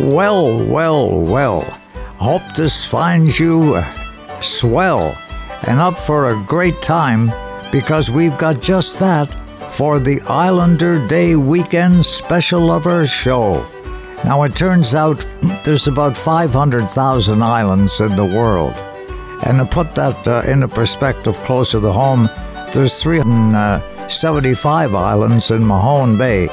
[0.00, 1.62] Well, well, well.
[2.16, 3.82] Hope this finds you
[4.40, 5.16] swell
[5.66, 7.32] and up for a great time
[7.70, 9.26] because we've got just that
[9.70, 13.66] for the Islander Day weekend special of our show.
[14.24, 15.26] Now, it turns out
[15.64, 18.74] there's about 500,000 islands in the world.
[19.44, 22.30] And to put that uh, into perspective closer to home,
[22.72, 26.48] there's 375 islands in Mahone Bay.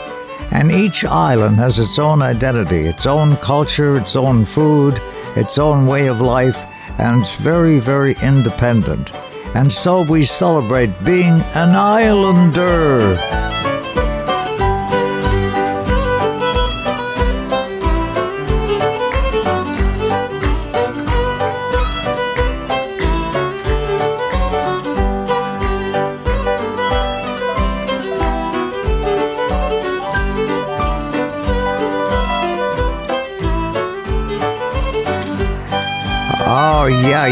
[0.51, 4.99] And each island has its own identity, its own culture, its own food,
[5.35, 6.65] its own way of life,
[6.99, 9.11] and it's very, very independent.
[9.55, 13.38] And so we celebrate being an islander.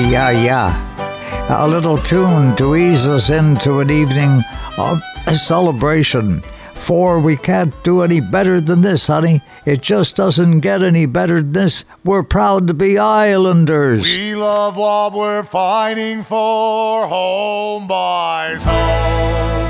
[0.10, 1.64] Yeah, yeah.
[1.64, 4.42] A little tune to ease us into an evening
[4.78, 6.42] of celebration.
[6.76, 9.42] For we can't do any better than this, honey.
[9.66, 11.86] It just doesn't get any better than this.
[12.04, 14.04] We're proud to be Islanders.
[14.04, 17.08] We love what we're fighting for.
[17.08, 19.68] Home boys home.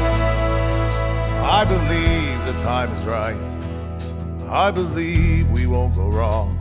[1.50, 3.38] I believe the time is right.
[4.50, 6.57] I believe we won't go wrong.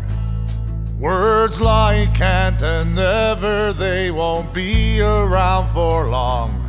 [0.99, 6.67] Words like can't and never, they won't be around for long.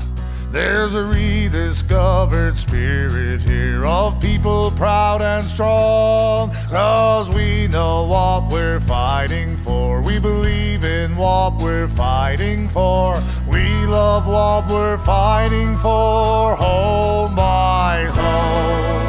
[0.51, 6.51] There's a rediscovered spirit here of people proud and strong.
[6.69, 10.01] Cause we know what we're fighting for.
[10.01, 13.21] We believe in what we're fighting for.
[13.47, 15.87] We love what we're fighting for.
[15.87, 19.07] Oh, home by home.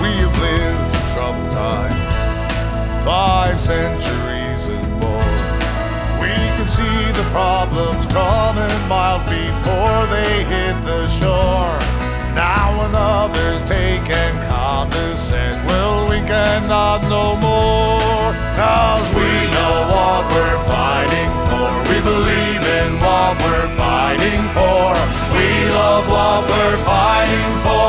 [0.00, 0.77] We have lived
[3.08, 5.32] five centuries and more.
[6.20, 11.72] We can see the problems coming miles before they hit the shore.
[12.36, 18.28] Now another's taken condescend, well, we cannot no more.
[18.60, 21.68] Cause we know what we're fighting for.
[21.88, 24.84] We believe in what we're fighting for.
[25.32, 25.48] We
[25.80, 27.88] love what we're fighting for.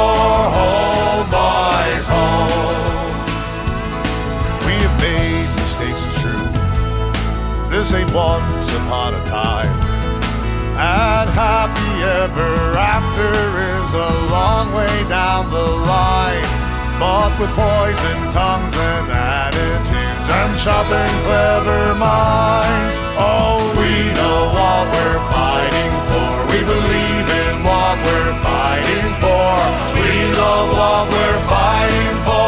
[0.59, 1.27] Home,
[2.07, 2.88] home.
[7.79, 9.71] This ain't once upon a time.
[10.75, 13.31] And happy ever after
[13.71, 16.43] is a long way down the line.
[16.99, 24.83] But with poison tongues and attitudes and sharp and clever minds, oh, we know what
[24.91, 26.31] we're fighting for.
[26.51, 29.55] We believe in what we're fighting for.
[29.95, 32.38] We love what we're fighting for.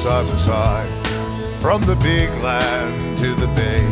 [0.00, 1.06] Side by side
[1.60, 3.84] from the big land to the bay.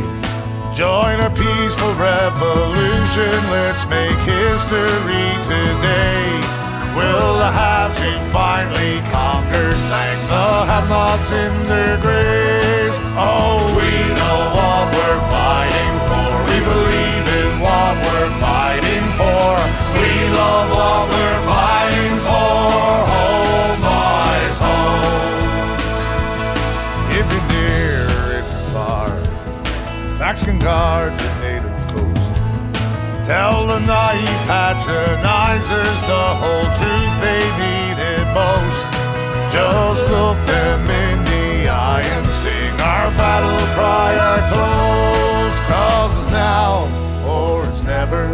[0.72, 6.24] Join our peaceful revolution, let's make history today.
[6.96, 12.96] Will the haves who finally conquered thank the have-nots in their graves?
[13.12, 16.28] Oh, we know what we're fighting for.
[16.48, 19.50] We believe in what we're fighting for.
[19.92, 21.88] We love what we're fighting
[30.68, 32.32] guard native coast.
[33.24, 38.84] Tell the naive patronizers the whole truth they needed most.
[39.56, 45.60] Just look them in the eye and sing our battle cry, our toast.
[45.72, 46.84] Cause it's now
[47.32, 48.24] or it's never.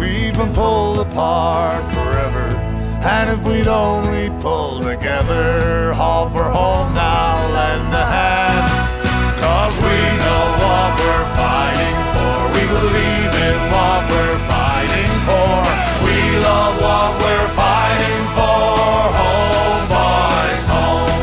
[0.00, 2.46] We've been pulled apart forever.
[3.14, 8.43] And if we'd only pull together, haul for home now, lend a hand.
[11.04, 12.36] We're fighting for.
[12.56, 15.56] We believe in what we're fighting for.
[16.06, 16.18] We
[16.48, 18.64] love what we're fighting for.
[19.20, 21.22] Home, boys, home.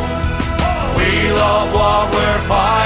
[0.98, 2.81] We love what we're fighting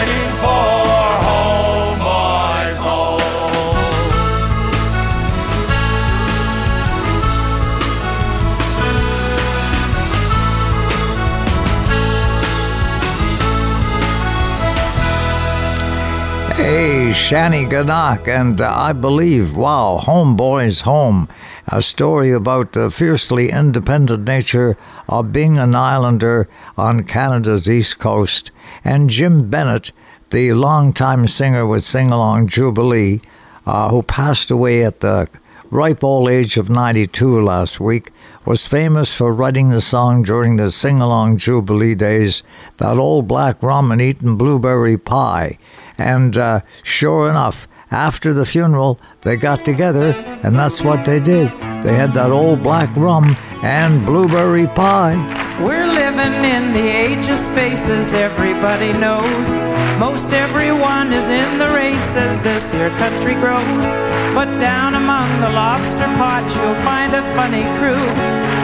[17.25, 21.27] Shanneyganock, and uh, I believe, wow, Homeboys Home,
[21.67, 24.77] a story about the fiercely independent nature
[25.09, 28.51] of being an islander on Canada's east coast,
[28.83, 29.91] and Jim Bennett,
[30.29, 33.21] the longtime singer with Singalong Jubilee,
[33.65, 35.27] uh, who passed away at the
[35.71, 38.11] ripe old age of 92 last week,
[38.45, 42.43] was famous for writing the song during the Singalong Jubilee days,
[42.77, 45.57] that old black rum and eating blueberry pie.
[45.97, 50.11] And uh, sure enough, after the funeral, they got together,
[50.43, 51.51] and that's what they did.
[51.83, 55.15] They had that old black rum and blueberry pie.
[55.61, 59.55] We're living in the age of spaces, everybody knows.
[59.99, 63.93] Most everyone is in the race as this here country grows.
[64.35, 68.05] But down among the lobster pots, you'll find a funny crew.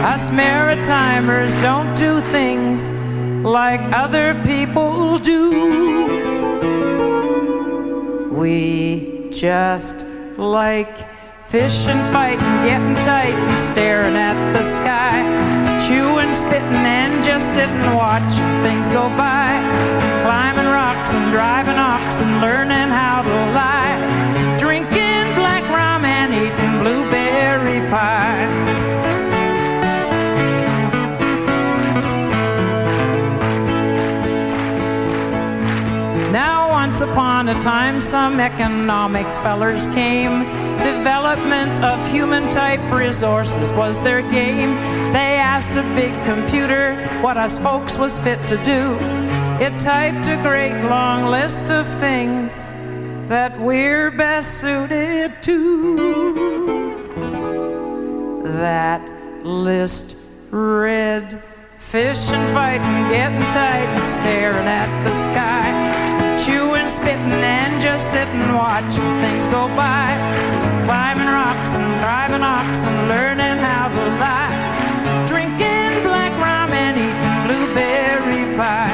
[0.04, 2.90] Us Maritimers don't do things
[3.42, 6.51] like other people do.
[8.32, 10.06] We just
[10.38, 10.96] like
[11.38, 15.20] fishing, fighting, getting tight, and staring at the sky.
[15.86, 19.60] Chewing, spitting, and just sitting, watching things go by.
[20.24, 24.00] Climbing rocks and driving oxen, learning how to lie.
[24.58, 28.51] Drinking black rum and eating blueberry pie.
[37.42, 40.44] Upon a time, some economic fellers came.
[40.80, 44.76] Development of human type resources was their game.
[45.12, 48.96] They asked a big computer what us folks was fit to do.
[49.60, 52.68] It typed a great long list of things
[53.28, 55.96] that we're best suited to.
[58.44, 59.10] That
[59.42, 60.16] list
[60.52, 61.42] read
[61.76, 66.21] fishing, fighting, getting tight, and staring at the sky.
[66.44, 70.10] Chewing, spitting, and just sitting, watching things go by.
[70.82, 75.24] Climbing rocks and driving oxen, learning how to lie.
[75.24, 78.91] Drinking black rum and eating blueberry pie.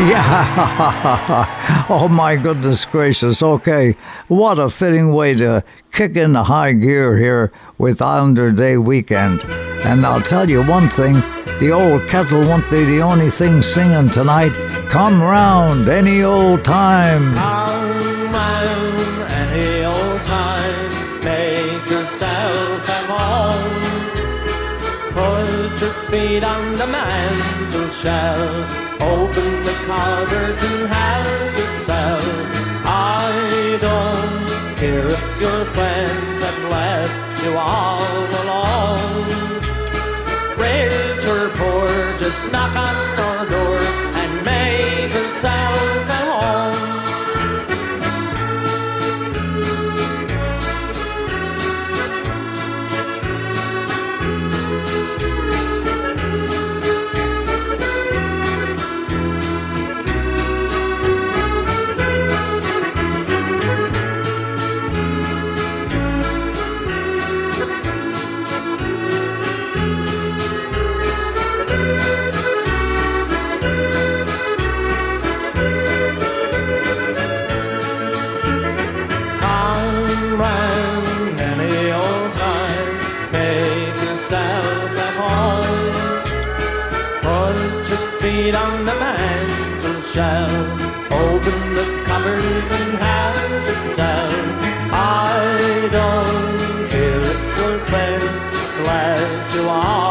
[0.00, 1.86] Yeah.
[1.90, 3.42] oh my goodness gracious.
[3.42, 3.96] Okay.
[4.28, 5.62] What a fitting way to
[5.92, 9.44] kick in the high gear here with Islander Day weekend.
[9.84, 11.22] And I'll tell you one thing
[11.60, 14.54] the old kettle won't be the only thing singing tonight.
[14.88, 17.34] Come round any old time.
[17.34, 23.80] Come round any old time, make yourself at home.
[25.12, 32.24] Put your feet on the mantel shelf, open the cupboards and help yourself.
[32.84, 38.04] I don't care if your friends have left you all
[38.42, 39.26] alone.
[40.58, 42.94] Rich or poor, just knock on
[43.26, 43.78] our door
[44.20, 45.99] and make yourself
[90.12, 90.80] shelf,
[91.12, 94.34] open the cupboards and have yourself.
[94.92, 98.42] I don't care if your friends
[98.86, 100.09] left you all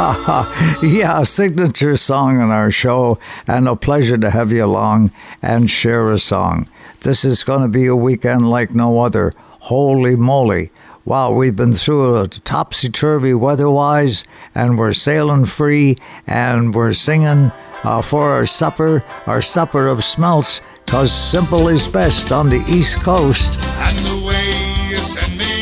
[0.82, 5.10] yeah, signature song on our show, and a pleasure to have you along
[5.42, 6.66] and share a song.
[7.02, 9.34] This is going to be a weekend like no other.
[9.68, 10.70] Holy moly.
[11.04, 16.94] Wow, we've been through a topsy turvy weather wise, and we're sailing free, and we're
[16.94, 17.52] singing
[17.84, 23.02] uh, for our supper, our supper of smelts, because simple is best on the East
[23.02, 23.60] Coast.
[23.80, 25.59] And the way you send me,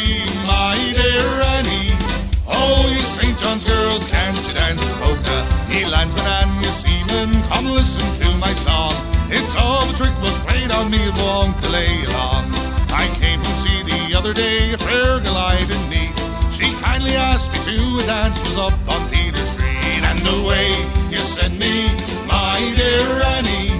[7.88, 8.92] listen to my song.
[9.32, 12.44] It's all the trick was played on me, won't delay long.
[12.92, 16.12] I came from sea the other day, a fair I didn't.
[16.52, 20.04] She kindly asked me to a dance, was up on Peter Street.
[20.04, 20.68] And the way
[21.08, 21.88] you send me,
[22.28, 23.08] my dear
[23.40, 23.72] Annie,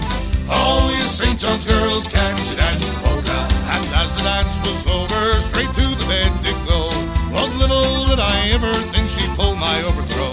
[0.49, 1.37] all you St.
[1.37, 3.41] John's girls, can you dance the polka?
[3.77, 6.89] And as the dance was over, straight to the bed did go.
[7.37, 10.33] Was little did I ever think she'd pull my overthrow.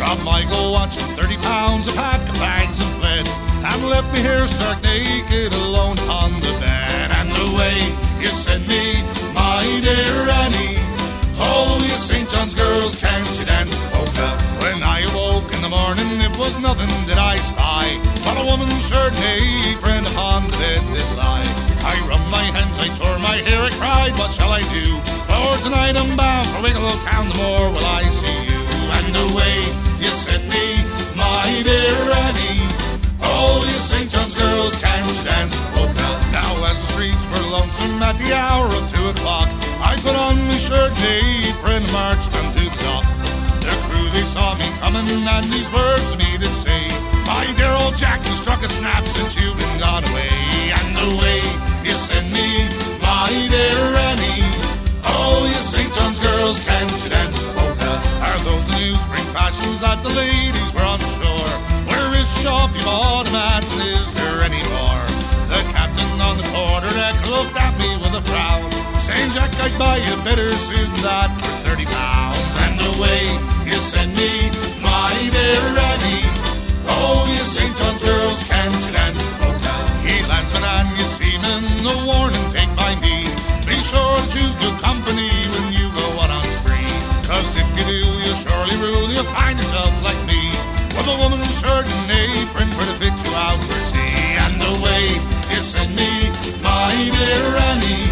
[0.00, 3.28] Rob Michael watching 30 pounds, a pack of bags and fled.
[3.64, 7.10] And left me here stark naked alone on the bed.
[7.18, 7.76] And the way
[8.20, 9.02] you send me,
[9.34, 10.78] my dear Annie.
[11.38, 12.28] Oh, you St.
[12.28, 14.28] John's girls, can't you dance the polka?
[14.62, 17.86] When I awoke in the morning, it was nothing that I spy,
[18.22, 21.50] but a woman's shirt and apron upon the bed did lie.
[21.82, 24.86] I rubbed my hands, I tore my hair, I cried, what shall I do?
[25.26, 28.60] For tonight I'm bound for Wicklow town, the more will I see you.
[28.94, 29.58] And the way
[29.98, 30.66] you sent me,
[31.18, 32.63] my dear Annie.
[33.24, 34.10] Oh, you St.
[34.10, 36.08] John's girls, can't you dance polka?
[36.32, 39.48] Now as the streets were lonesome at the hour of two o'clock,
[39.80, 40.92] I put on my shirt
[41.74, 43.02] and marched down to the dock.
[43.58, 46.86] The crew, they saw me coming, and these words to me did say,
[47.26, 50.30] My dear old Jack, you struck a snap since you've been gone away.
[50.70, 51.40] And the way
[51.82, 52.68] you send me,
[53.02, 54.46] my dear Annie.
[55.02, 55.90] Oh, you St.
[55.92, 57.92] John's girls, can't you dance polka?
[58.22, 61.54] Are those the new spring fashions that the ladies wear on shore?
[62.14, 64.62] Where is shop you bought them at, and is there any?
[65.50, 68.70] The captain on the quarter deck looked at me with a frown,
[69.02, 72.38] saying, Jack, I'd buy you better suit than that for thirty pounds.
[72.62, 73.26] And the way
[73.66, 74.30] you send me,
[74.78, 76.22] my dear Annie.
[76.86, 77.74] Oh, you St.
[77.74, 79.74] John's girls, can't you dance polka?
[80.06, 83.26] Ye landsmen and ye seamen, a warning take by me.
[83.66, 86.94] Be sure to choose good company when you go out on spree.
[87.26, 90.43] Cause if you do, you'll surely rule, you'll find yourself like me.
[91.04, 94.40] With a woman's shirt and apron for to fit you out for sea.
[94.40, 95.04] And the way
[95.52, 96.08] you send me,
[96.64, 98.08] my dear Annie.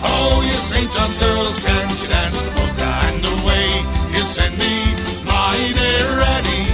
[0.00, 0.90] Oh, you St.
[0.90, 2.88] John's girls, can't you dance the polka?
[3.12, 3.68] And the way
[4.16, 4.72] you send me,
[5.22, 6.64] my dear Annie.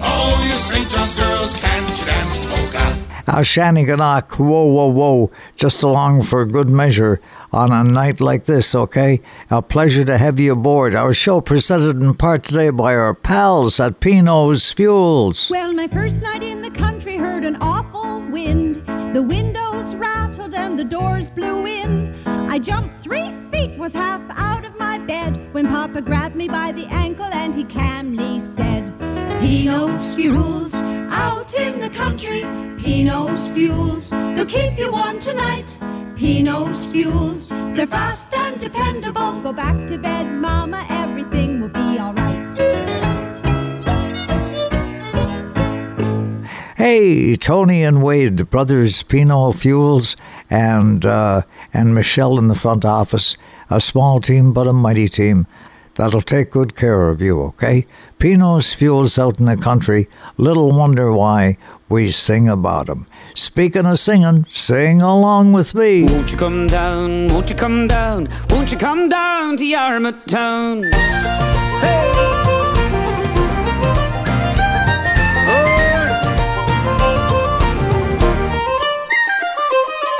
[0.00, 0.88] Oh, you St.
[0.88, 3.12] John's girls, can't you dance the polka?
[3.28, 7.20] Now, Shanneyganock, whoa, whoa, whoa, just along for good measure
[7.52, 9.20] on a night like this, okay?
[9.50, 10.94] A pleasure to have you aboard.
[10.94, 15.50] Our show presented in part today by our pals at Pino's Fuels.
[15.50, 18.76] Well, my first night in the country heard an awful wind.
[19.14, 22.14] The windows rattled and the doors blew in.
[22.26, 26.72] I jumped three feet, was half out of my bed when Papa grabbed me by
[26.72, 29.01] the ankle and he calmly said,
[29.40, 32.42] Pino's Fuels, out in the country.
[32.78, 35.76] Pino's Fuels, they'll keep you warm tonight.
[36.16, 39.40] Pino's Fuels, they're fast and dependable.
[39.42, 42.32] Go back to bed, Mama, everything will be alright.
[46.76, 50.16] Hey, Tony and Wade, brothers Pino Fuels,
[50.50, 53.36] and uh, and Michelle in the front office.
[53.70, 55.46] A small team, but a mighty team.
[55.94, 57.86] That'll take good care of you, okay?
[58.22, 60.08] Pino's Fuels out in the country.
[60.36, 63.06] Little wonder why we sing about 'em.
[63.34, 66.04] Speaking of singing, sing along with me.
[66.04, 67.32] Won't you come down?
[67.32, 68.28] Won't you come down?
[68.48, 70.84] Won't you come down to Yarmouth Town?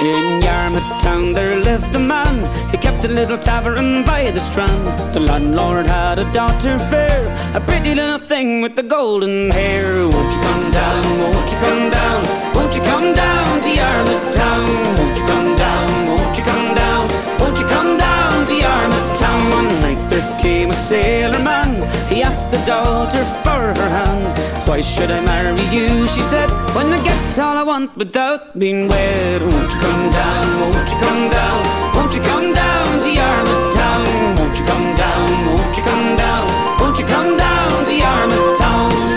[0.01, 2.43] In Yarmouth Town there lived a man
[2.73, 4.87] He kept a little tavern by the strand.
[5.15, 10.07] The landlord had a daughter fair A pretty little thing with the golden hair.
[10.09, 12.21] Won't you come down, won't you come down?
[12.55, 14.69] Won't you come down to Yarmouth Town?
[14.99, 17.09] Won't you come down, won't you come down?
[17.41, 19.41] Won't you come down to Yarmouth Town?
[19.51, 21.83] One night there came a sailor man.
[22.09, 24.39] He asked the daughter for her hand.
[24.69, 26.51] Why should I marry you, she said.
[26.77, 29.41] When I get all I want without being wed.
[29.43, 34.37] Won't you come down, won't you come down Won't you come down to Yarmouth Town
[34.37, 36.47] Won't you come down, won't you come down?
[36.79, 39.12] Won't you come down to Yarmouth Town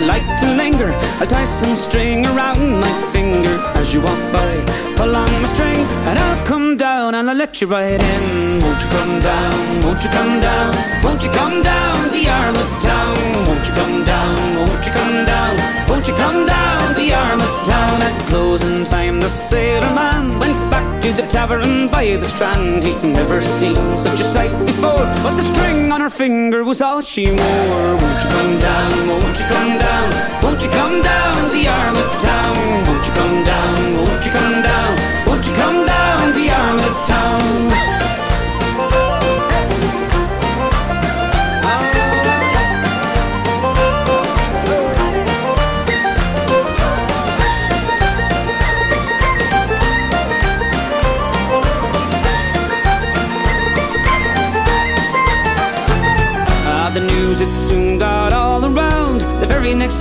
[0.00, 0.90] like to linger.
[1.20, 3.54] I'll tie some string around my finger.
[3.80, 4.52] As you walk by,
[4.96, 8.62] pull on my string And I'll come down and I'll let you right in.
[8.62, 10.72] Won't you come down, won't you come down?
[11.04, 13.16] Won't you come down to Yarmouth Town?
[13.46, 14.36] Won't you come down,
[14.68, 15.52] won't you come down?
[15.88, 18.02] Won't you come down to Yarmouth Town?
[18.02, 22.82] At closing time the sailor man Went back to the tavern by the strand.
[22.82, 27.00] He'd never seen such a sight before But the string on her finger was all
[27.02, 27.92] she wore.
[28.02, 30.08] Won't you come down, won't you come down?
[30.42, 32.56] Won't you come down to Yarmouth Town?
[32.86, 34.92] Won't you come down, won't you come down?
[35.26, 37.42] Won't you come down to Yarmouth Town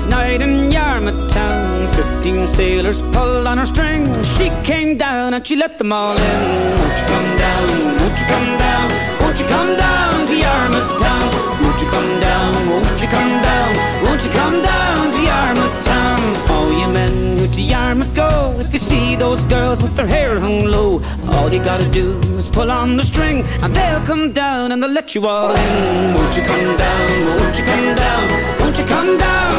[0.05, 1.87] night in Yarmouth town.
[1.87, 4.05] Fifteen sailors pulled on her string.
[4.23, 6.41] She came down and she let them all in.
[6.79, 7.67] Won't you come down?
[7.99, 8.87] Won't you come down?
[9.21, 11.29] Won't you come down to Yarmouth town?
[11.63, 12.53] Won't you come down?
[12.69, 13.69] Won't you come down?
[14.05, 16.19] Won't you come down to Yarmouth town?
[16.49, 20.39] All you men who to Yarmouth go, if you see those girls with their hair
[20.39, 21.01] hung low,
[21.33, 24.91] all you gotta do is pull on the string, and they'll come down and they'll
[24.91, 26.15] let you all in.
[26.15, 27.37] Won't you come down?
[27.39, 28.59] Won't you come down?
[28.59, 29.50] Won't you come down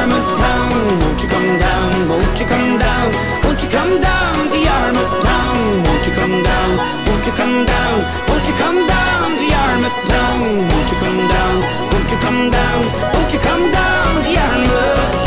[0.00, 0.72] Yarmouth town?
[1.00, 2.08] Won't you come down?
[2.08, 3.12] Won't you come down?
[3.44, 5.56] Won't you come down to Yarmouth town?
[5.84, 6.70] Won't you come down?
[7.04, 7.96] Won't you come down?
[8.28, 10.40] Won't you come down to Yarmouth town?
[10.40, 11.56] Won't you come down?
[11.92, 12.80] Won't you come down?
[13.12, 15.19] Won't you come down to Yarmouth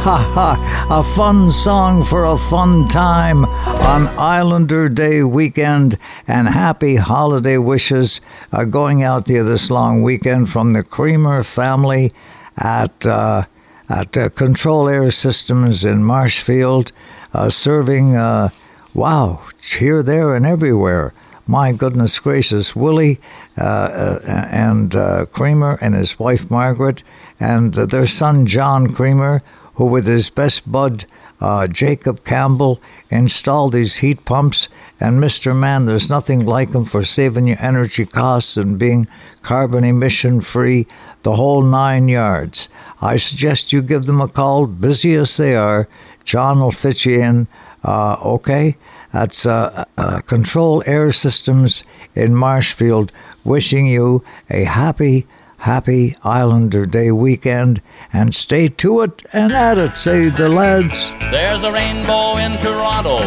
[0.00, 0.86] Ha ha!
[0.90, 8.20] A fun song for a fun time on Islander Day weekend, and happy holiday wishes
[8.52, 12.12] are going out there this long weekend from the Creamer family
[12.56, 13.44] at uh,
[13.88, 16.92] at uh, Control Air Systems in Marshfield,
[17.34, 18.16] uh, serving.
[18.16, 18.50] Uh,
[18.94, 21.12] wow, here, there, and everywhere.
[21.46, 23.20] My goodness gracious, Willie
[23.56, 24.92] uh, uh, and
[25.32, 27.02] Creamer and his wife Margaret
[27.40, 29.42] and their son John Creamer,
[29.78, 31.06] who with his best bud
[31.40, 32.80] uh, Jacob Campbell
[33.10, 34.68] installed these heat pumps.
[35.00, 35.56] And Mr.
[35.56, 39.06] Man, there's nothing like him for saving you energy costs and being
[39.42, 40.86] carbon emission free,
[41.22, 42.68] the whole nine yards.
[43.00, 45.88] I suggest you give them a call, busy as they are.
[46.24, 47.48] John will fit you in.
[47.84, 48.76] Uh, okay?
[49.12, 53.12] That's uh, uh, Control Air Systems in Marshfield,
[53.44, 55.26] wishing you a happy,
[55.58, 57.82] happy Islander Day weekend.
[58.12, 61.12] And stay to it and at it, say the lads.
[61.30, 63.18] There's a rainbow in Toronto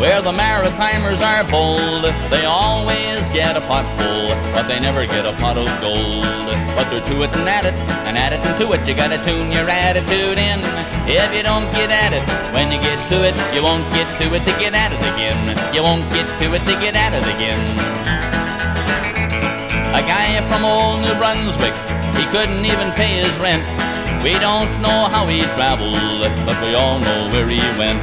[0.00, 2.04] where the Maritimers are bold.
[2.30, 6.24] They always get a pot full, but they never get a pot of gold.
[6.74, 7.74] But they're to it and at it,
[8.08, 8.88] and at it and to it.
[8.88, 10.60] You gotta tune your attitude in.
[11.04, 12.24] If you don't get at it,
[12.54, 15.74] when you get to it, you won't get to it to get at it again.
[15.74, 18.19] You won't get to it to get at it again.
[19.90, 21.74] A guy from old New Brunswick,
[22.14, 23.66] he couldn't even pay his rent.
[24.22, 27.98] We don't know how he traveled, but we all know where he went.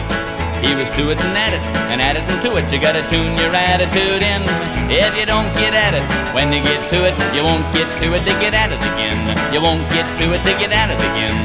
[0.59, 2.67] He was to it and at it, and at it and to it.
[2.73, 4.43] You gotta tune your attitude in.
[4.91, 6.03] If you don't get at it,
[6.35, 9.23] when you get to it, you won't get to it to get at it again.
[9.53, 11.39] You won't get to it to get at it again.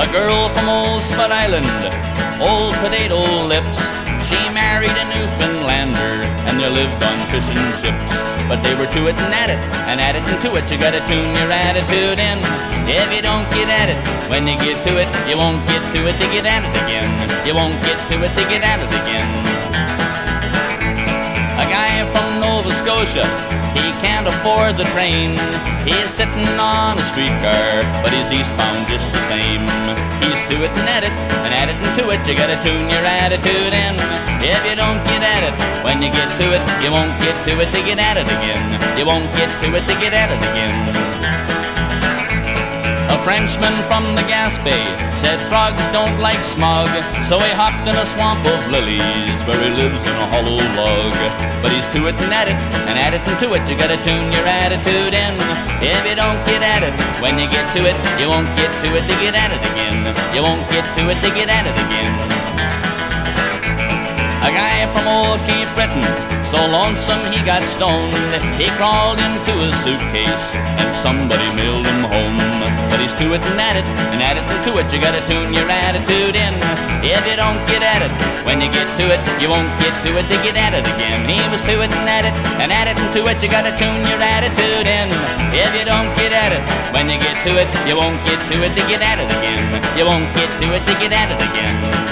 [0.00, 1.68] A girl from old Spud Island,
[2.40, 3.76] old potato lips.
[4.26, 8.12] She married a Newfoundlander, and they lived on fish and chips.
[8.50, 9.58] But they were to it and at it,
[9.90, 10.70] and at it and to it.
[10.70, 12.38] You gotta tune your attitude in.
[12.86, 13.98] If you don't get at it,
[14.30, 17.10] when you get to it, you won't get to it to get at it again.
[17.46, 19.28] You won't get to it to get at it again.
[21.58, 23.26] A guy from Nova Scotia,
[23.76, 25.36] he can't afford the train.
[25.84, 29.68] He's sitting on a streetcar, but he's eastbound just the same.
[30.24, 32.20] He's to it and at it, and at it and to it.
[32.24, 33.94] You gotta tune your attitude in.
[34.40, 37.52] If you don't get at it, when you get to it, you won't get to
[37.60, 38.64] it to get at it again.
[38.98, 41.55] You won't get to it to get at it again.
[43.08, 44.74] A Frenchman from the Gaspé
[45.22, 46.90] said frogs don't like smog,
[47.22, 51.14] so he hopped in a swamp of lilies where he lives in a hollow log.
[51.62, 52.58] But he's to it and at it,
[52.90, 53.62] and at it and to it.
[53.70, 55.34] You gotta tune your attitude in.
[55.78, 58.88] If you don't get at it, when you get to it, you won't get to
[58.98, 60.02] it to get at it again.
[60.34, 62.95] You won't get to it to get at it again.
[64.46, 66.06] A guy from old Cape Breton,
[66.46, 68.14] so lonesome he got stoned.
[68.54, 72.38] He crawled into his suitcase and somebody mailed him home.
[72.86, 73.82] But he's to it and at it,
[74.14, 74.86] and at it and to it.
[74.94, 76.54] You gotta tune your attitude in.
[77.02, 78.14] If you don't get at it,
[78.46, 81.26] when you get to it, you won't get to it to get at it again.
[81.26, 83.42] He was to it and at it, and at it and to it.
[83.42, 85.10] You gotta tune your attitude in.
[85.50, 86.62] If you don't get at it,
[86.94, 89.74] when you get to it, you won't get to it to get at it again.
[89.98, 92.06] You won't get to it to get at it again.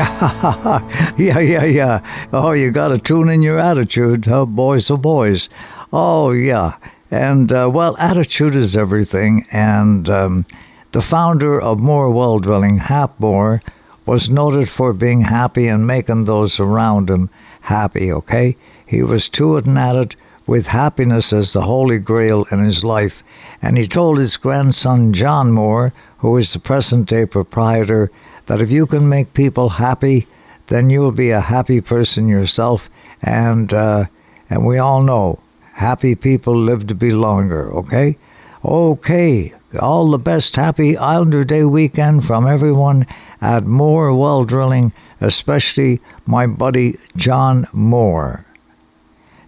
[1.18, 2.28] yeah, yeah, yeah.
[2.32, 5.50] Oh, you got to tune in your attitude, oh, boys, oh, boys.
[5.92, 6.76] Oh, yeah.
[7.10, 9.44] And, uh, well, attitude is everything.
[9.52, 10.46] And um,
[10.92, 13.62] the founder of Moore Well Drilling, Hap Moore,
[14.06, 17.28] was noted for being happy and making those around him
[17.62, 18.56] happy, okay?
[18.86, 22.82] He was to it and at it with happiness as the holy grail in his
[22.84, 23.22] life.
[23.60, 28.10] And he told his grandson John Moore, who is the present day proprietor,
[28.50, 30.26] that if you can make people happy,
[30.66, 32.90] then you will be a happy person yourself.
[33.22, 34.06] And uh,
[34.50, 35.38] and we all know
[35.74, 37.72] happy people live to be longer.
[37.72, 38.18] Okay,
[38.64, 39.54] okay.
[39.78, 43.06] All the best happy Islander Day weekend from everyone
[43.40, 48.46] at Moore Well Drilling, especially my buddy John Moore.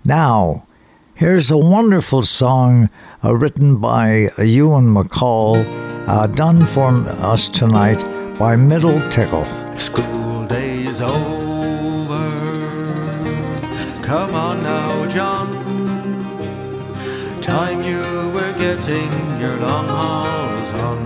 [0.05, 0.69] Now,
[1.15, 2.89] here's a wonderful song
[3.25, 5.67] uh, written by Ewan MacColl,
[6.07, 8.05] uh, done for us tonight
[8.39, 9.45] by Middle Tickle.
[9.77, 12.31] School day is over.
[14.03, 15.49] Come on now, John.
[17.41, 18.01] Time you
[18.35, 20.99] were getting your long hauls on.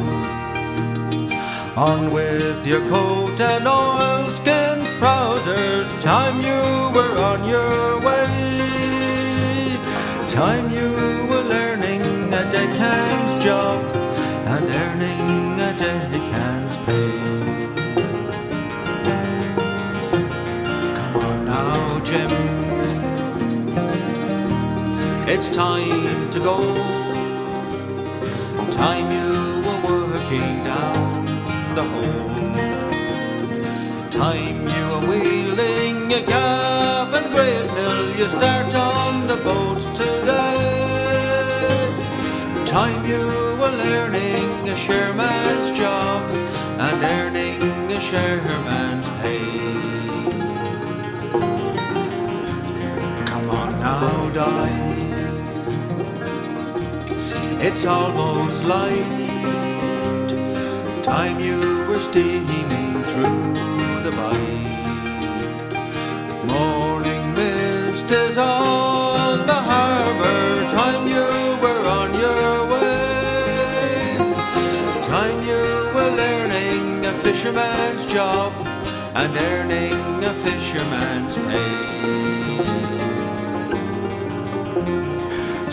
[1.76, 5.90] On with your coat and oilskin trousers.
[6.02, 6.60] Time you
[6.96, 9.76] were on your way.
[10.30, 10.88] Time you
[11.28, 13.84] were learning a deckhand's job
[14.46, 15.45] and earning
[25.38, 26.56] It's time to go.
[28.72, 31.26] Time you were working down
[31.74, 32.30] the hole.
[34.10, 38.16] Time you were wheeling a calf and grape hill.
[38.16, 40.64] You start on the boat today.
[42.64, 43.22] Time you
[43.60, 46.22] were learning a shareman's job
[46.80, 49.44] and earning a shareman's pay.
[53.26, 54.95] Come on now, die.
[57.68, 60.28] It's almost light.
[61.02, 63.54] Time you were steaming through
[64.06, 65.74] the bight.
[66.46, 70.70] Morning mist is on the harbor.
[70.70, 71.26] Time you
[71.60, 74.16] were on your way.
[75.02, 78.52] Time you were learning a fisherman's job
[79.16, 82.45] and earning a fisherman's pay.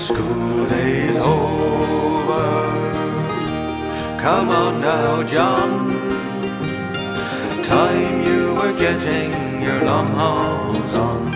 [0.04, 2.46] School days over.
[4.20, 5.94] Come on now, John.
[7.64, 11.34] Time you were getting your long hauls on.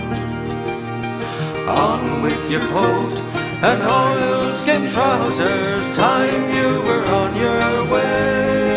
[1.69, 3.17] On with your coat
[3.63, 5.97] and oilskin trousers.
[5.97, 8.67] Time you were on your way.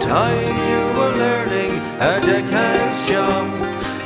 [0.00, 1.72] Time you were learning
[2.08, 3.46] a deckhand's job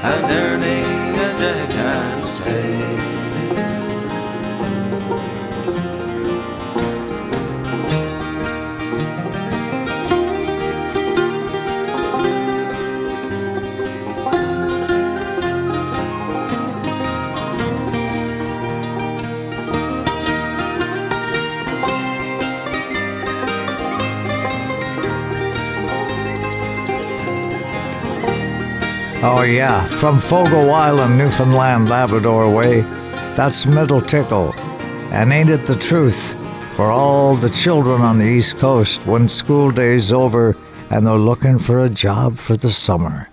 [0.03, 3.04] and earning a deckhand's pay.
[29.27, 32.83] Oh, yeah, from Fogo Island, Newfoundland, Labrador way.
[33.35, 34.53] That's Middle Tickle.
[35.15, 36.37] And ain't it the truth
[36.75, 40.55] for all the children on the East Coast when school day's over
[40.91, 43.31] and they're looking for a job for the summer?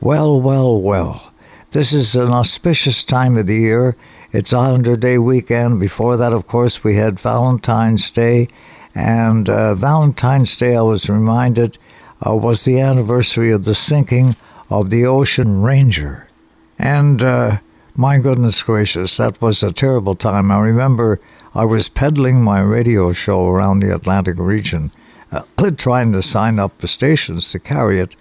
[0.00, 1.32] Well, well, well.
[1.72, 3.96] This is an auspicious time of the year.
[4.30, 5.80] It's Islander Day weekend.
[5.80, 8.46] Before that, of course, we had Valentine's Day.
[8.94, 11.76] And uh, Valentine's Day, I was reminded,
[12.24, 14.36] uh, was the anniversary of the sinking
[14.70, 16.28] of the Ocean Ranger.
[16.78, 17.58] And uh,
[17.94, 20.50] my goodness gracious, that was a terrible time.
[20.50, 21.20] I remember
[21.54, 24.90] I was peddling my radio show around the Atlantic region,
[25.30, 25.42] uh,
[25.76, 28.16] trying to sign up the stations to carry it.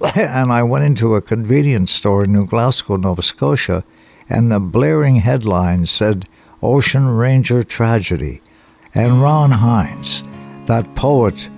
[0.16, 3.82] And I went into a convenience store in New Glasgow, Nova Scotia,
[4.28, 6.26] and the blaring headline said
[6.62, 8.40] Ocean Ranger Tragedy.
[8.94, 10.22] And Ron Hynes,
[10.66, 11.48] that poet,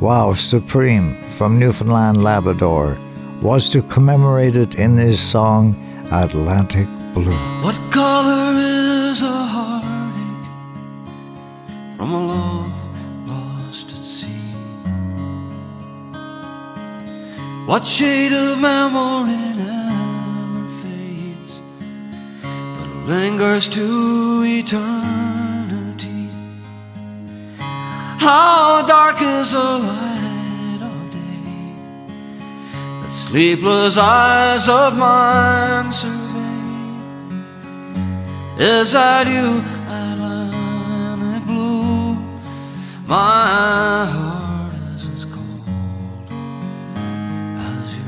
[0.00, 2.98] wow, supreme, from Newfoundland, Labrador,
[3.42, 5.74] was to commemorate it in his song
[6.10, 7.32] Atlantic Blue.
[7.62, 10.48] What color is a heartache
[11.96, 12.72] from a love
[13.28, 14.52] lost at sea?
[17.66, 21.60] What shade of memory never fades
[22.42, 26.28] but lingers to eternity?
[28.18, 30.15] How dark is a light
[33.16, 37.32] Sleepless eyes of mine survey.
[38.58, 42.14] Is I you, Atlantic blue?
[43.06, 45.64] My heart is as cold
[47.58, 48.04] as you.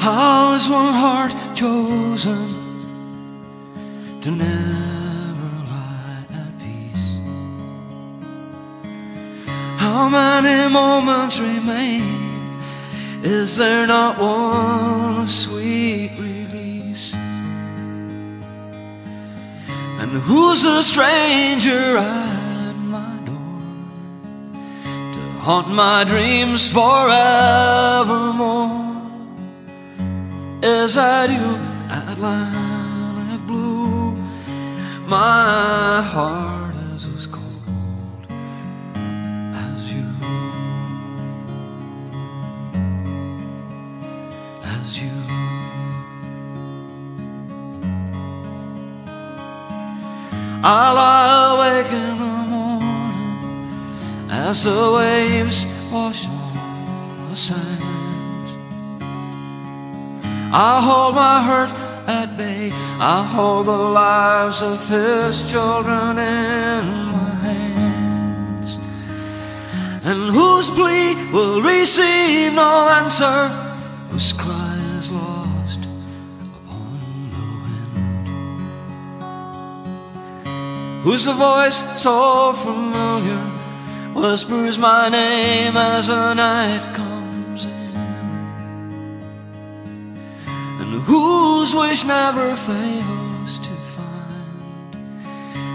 [0.00, 2.55] How is one heart chosen?
[4.26, 7.08] To never lie at peace?
[9.78, 12.02] How many moments remain?
[13.22, 17.14] Is there not one sweet release?
[20.00, 23.62] And who's the stranger at my door
[25.14, 27.22] to haunt my dreams forevermore?
[30.64, 31.58] Is that you,
[32.10, 32.75] Atlantic blue?
[35.08, 38.26] My heart is as cold
[39.54, 40.04] as you,
[44.64, 45.12] as you.
[50.64, 58.50] I lie awake in the morning as the waves wash on the sands.
[60.52, 62.70] I hold my hurt at bay.
[62.72, 68.78] I hold the lives of his children in my hands.
[70.04, 73.48] And whose plea will receive no answer?
[74.10, 75.80] Whose cry is lost
[76.48, 77.00] upon
[77.34, 78.26] the wind?
[81.04, 83.56] Whose voice so familiar
[84.14, 87.05] whispers my name as the night comes
[91.66, 94.94] whose wish never fails to find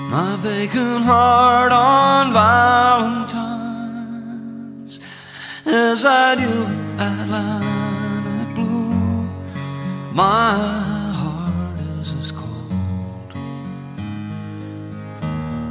[0.09, 3.41] my vacant heart on Valentine's?
[5.65, 6.65] As I you,
[6.97, 9.27] Atlantic blue?
[10.13, 10.55] My
[11.19, 13.35] heart is as cold.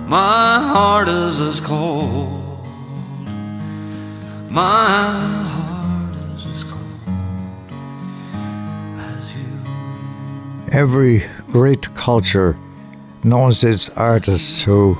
[0.07, 2.67] My heart is as cold.
[4.51, 5.50] My
[10.73, 12.57] Every great culture
[13.25, 14.97] knows its artists who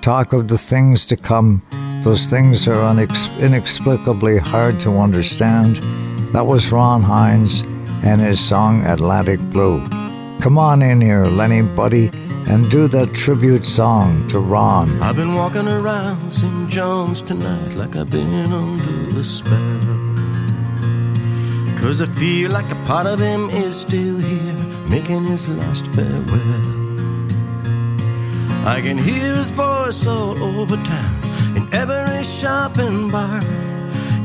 [0.00, 1.62] talk of the things to come.
[2.04, 5.76] Those things are unex- inexplicably hard to understand.
[6.32, 7.64] That was Ron Hynes
[8.04, 9.86] and his song Atlantic Blue.
[10.38, 12.08] Come on in here, Lenny Buddy,
[12.46, 15.02] and do that tribute song to Ron.
[15.02, 16.70] I've been walking around St.
[16.70, 20.00] John's tonight like I've been under a spell.
[21.80, 24.49] Cause I feel like a part of him is still here,
[24.90, 26.66] making his last farewell.
[28.66, 31.14] I can hear his voice all over town,
[31.56, 33.40] in every shop and bar,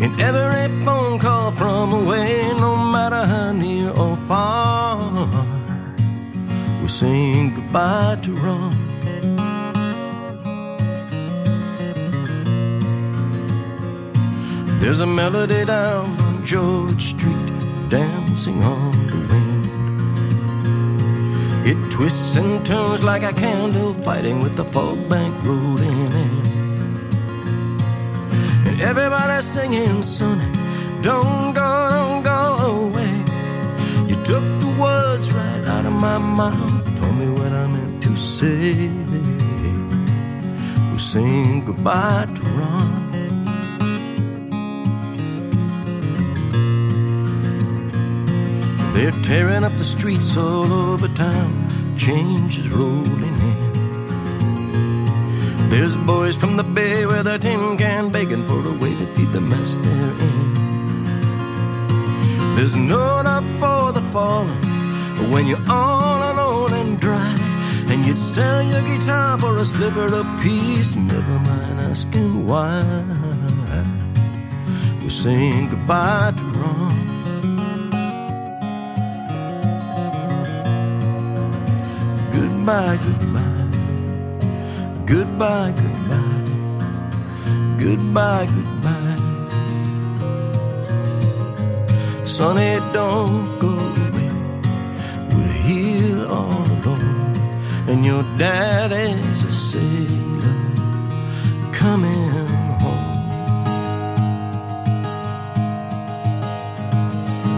[0.01, 5.29] in every phone call from away, no matter how near or far.
[6.81, 8.75] We're saying goodbye to Ron.
[14.79, 17.49] There's a melody down on George Street,
[17.89, 19.44] dancing on the wind.
[21.67, 26.45] It twists and turns like a candle, fighting with the fog bank rolling in.
[28.67, 30.45] And everybody's singing, Sonny,
[31.01, 32.41] don't go, don't go
[32.83, 33.15] away.
[34.07, 38.15] You took the words right out of my mouth, told me what I meant to
[38.15, 38.87] say.
[40.91, 43.14] We're saying goodbye to Ron.
[48.95, 51.67] They're tearing up the streets all over town.
[51.97, 53.65] Change is rolling in.
[55.69, 59.33] There's boys from the bay with a tin can begging for a way to feed
[59.33, 60.53] the mess they're in.
[62.55, 64.55] There's no love for the fallen
[65.29, 67.35] when you're all alone and dry.
[67.89, 72.81] And you'd sell your guitar for a sliver of peace, never mind asking why.
[75.01, 77.14] We're saying goodbye to Ron.
[82.65, 83.67] Goodbye, goodbye.
[85.05, 86.45] Goodbye, goodbye.
[87.77, 89.17] Goodbye, goodbye.
[92.25, 94.31] Sonny, don't go away.
[95.29, 97.35] We're here all alone.
[97.87, 100.57] And your daddy's a sailor
[101.71, 102.31] coming
[102.81, 103.29] home.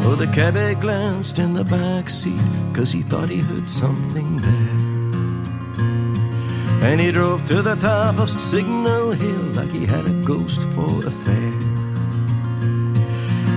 [0.04, 2.42] Oh, the cabby glanced in the back seat
[2.78, 4.67] Cause he thought he heard something there
[6.82, 11.06] And he drove to the top of Signal Hill Like he had a ghost for
[11.06, 11.62] a fare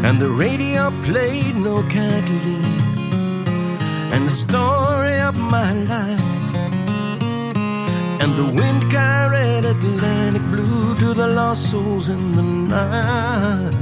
[0.07, 2.65] And the radio played No Kathleen
[4.13, 6.55] And the story of my life.
[8.23, 13.75] And the wind carried Atlantic blue To the lost souls in the night.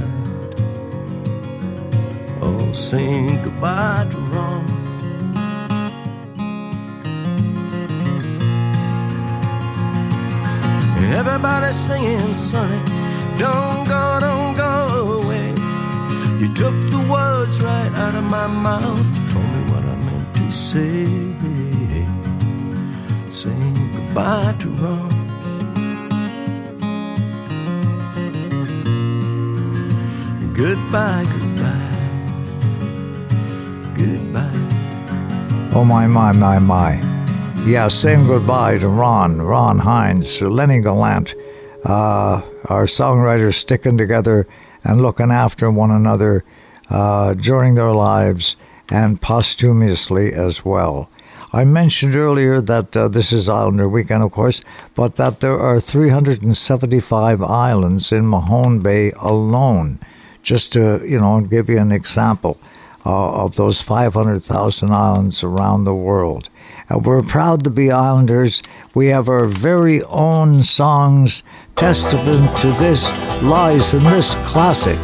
[2.41, 4.78] Oh saying goodbye to Ron.
[11.11, 12.79] Everybody's singing, Sonny,
[13.37, 15.49] don't go, don't go away.
[16.39, 19.05] You took the words right out of my mouth.
[19.17, 21.05] You told me what I meant to say.
[23.33, 25.09] Saying goodbye to Ron.
[30.53, 31.91] Goodbye, goodbye,
[33.97, 34.59] goodbye.
[35.73, 37.08] Oh, my, my, my, my.
[37.69, 41.35] Yeah, saying goodbye to Ron, Ron Hynes, Lenny Gallant,
[41.85, 44.47] uh, our songwriters sticking together
[44.83, 46.43] and looking after one another
[46.89, 48.57] uh, during their lives
[48.91, 51.11] and posthumously as well.
[51.53, 54.61] I mentioned earlier that uh, this is Islander Weekend, of course,
[54.95, 59.99] but that there are 375 islands in Mahone Bay alone
[60.41, 62.59] just to you know give you an example
[63.05, 66.49] uh, of those 500,000 islands around the world.
[66.89, 68.63] And we're proud to be islanders.
[68.95, 71.43] We have our very own songs.
[71.75, 73.11] Testament to this
[73.43, 74.97] lies in this classic.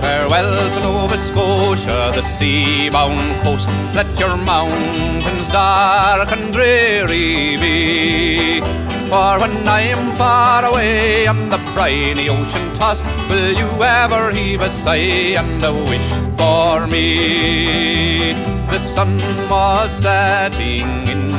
[0.00, 3.68] Farewell to Nova Scotia, the sea-bound coast.
[3.94, 8.95] Let your mountains dark and dreary be.
[9.08, 14.60] For when I am far away on the briny ocean tossed, will you ever heave
[14.60, 18.32] a sigh and a wish for me?
[18.68, 21.30] The sun was setting in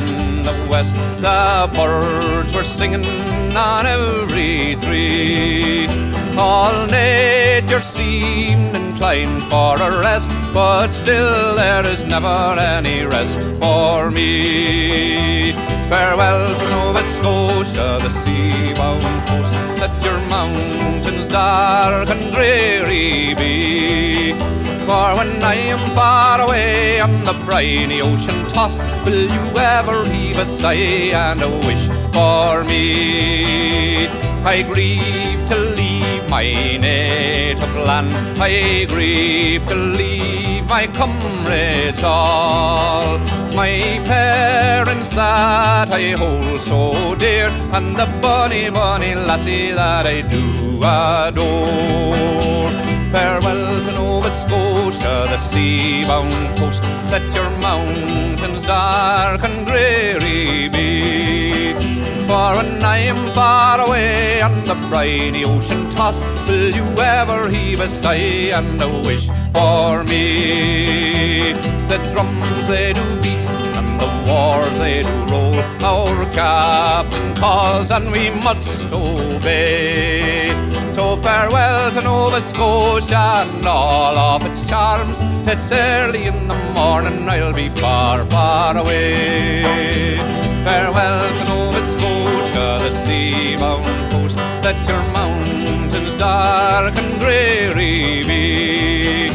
[0.44, 3.04] the west, the birds were singing
[3.54, 5.88] on every tree.
[6.38, 14.10] All nature seemed inclined for a rest, but still there is never any rest for
[14.10, 15.77] me.
[15.88, 19.54] Farewell to Nova Scotia, the sea-bound coast.
[19.80, 24.32] Let your mountains dark and dreary be.
[24.84, 30.38] For when I am far away on the briny ocean tossed, will you ever heave
[30.38, 34.08] a sigh and a wish for me?
[34.44, 36.44] I grieve to leave my
[36.76, 38.12] native land.
[38.38, 40.37] I grieve to leave
[40.68, 43.18] my comrades all.
[43.54, 50.78] My parents that I hold so dear, and the bonny, bonny lassie that I do
[50.82, 52.68] adore.
[53.10, 56.84] Farewell to Nova Scotia, the sea-bound coast.
[57.10, 61.97] Let your mountains dark and dreary be.
[62.28, 67.80] For when I am far away on the briny ocean tossed, will you ever heave
[67.80, 71.54] a sigh and a wish for me?
[71.88, 73.46] The drums they do beat
[73.78, 75.58] and the wars they do roll.
[75.82, 80.48] Our captain calls and we must obey.
[80.92, 85.20] So farewell to Nova Scotia and all of its charms.
[85.46, 90.18] It's early in the morning, I'll be far, far away.
[90.64, 92.17] Farewell to Nova Scotia,
[92.58, 94.36] the sea-bound coast.
[94.62, 99.28] Let your mountains dark and dreary be.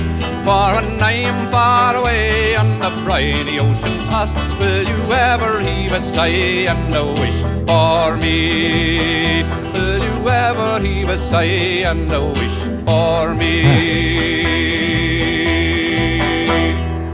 [0.45, 5.93] For when I am far away on the briny ocean tossed, will you ever heave
[5.93, 9.43] a sigh and a wish for me?
[9.73, 13.53] Will you ever heave a sigh and a wish for me?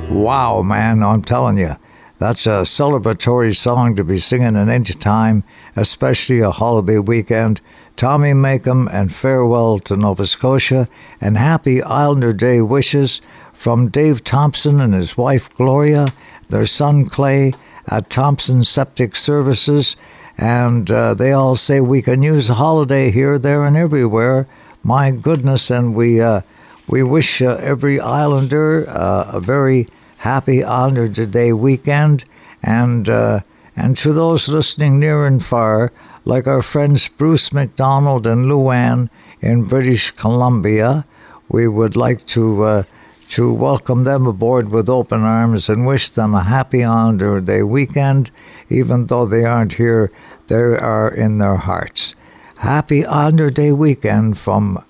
[0.09, 1.75] Wow, man, I'm telling you,
[2.19, 5.41] that's a celebratory song to be singing at any time,
[5.75, 7.61] especially a holiday weekend.
[7.95, 10.89] Tommy Makem and farewell to Nova Scotia
[11.21, 13.21] and happy Islander Day wishes
[13.53, 16.09] from Dave Thompson and his wife Gloria,
[16.49, 17.53] their son Clay
[17.87, 19.95] at Thompson Septic Services,
[20.37, 24.47] and uh, they all say we can use a holiday here, there, and everywhere.
[24.83, 26.41] My goodness, and we uh,
[26.87, 29.87] we wish uh, every Islander uh, a very
[30.19, 32.25] happy Islander Day weekend,
[32.61, 33.39] and uh,
[33.75, 35.91] and to those listening near and far,
[36.25, 39.09] like our friends Bruce McDonald and Luann
[39.41, 41.05] in British Columbia,
[41.47, 42.83] we would like to uh,
[43.29, 48.31] to welcome them aboard with open arms and wish them a happy Islander Day weekend,
[48.69, 50.11] even though they aren't here.
[50.47, 52.15] They are in their hearts.
[52.57, 54.83] Happy Islander Day weekend from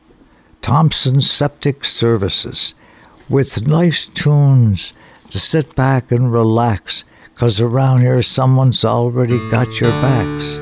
[0.62, 2.74] Thompson Septic Services,
[3.30, 4.94] with nice tunes
[5.30, 7.04] to sit back and relax,
[7.36, 10.60] 'cause around here someone's already got your backs.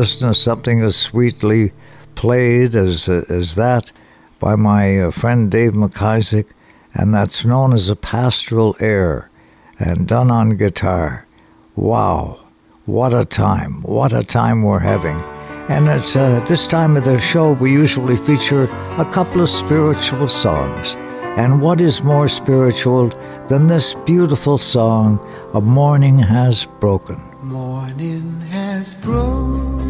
[0.00, 1.72] Listen to something as sweetly
[2.14, 3.92] played as, as that
[4.38, 6.46] by my uh, friend Dave McIsaac,
[6.94, 9.30] and that's known as a pastoral air
[9.78, 11.26] and done on guitar.
[11.76, 12.38] Wow,
[12.86, 15.20] what a time, what a time we're having.
[15.68, 18.64] And it's uh, this time of the show, we usually feature
[18.96, 20.96] a couple of spiritual songs.
[21.36, 23.10] And what is more spiritual
[23.48, 25.20] than this beautiful song,
[25.52, 27.20] A Morning Has Broken?
[27.42, 29.89] Morning has broken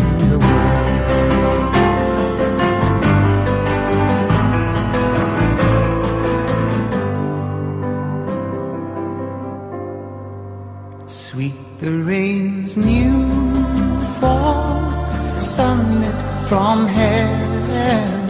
[16.51, 18.27] from heaven,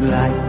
[0.00, 0.43] like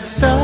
[0.00, 0.39] is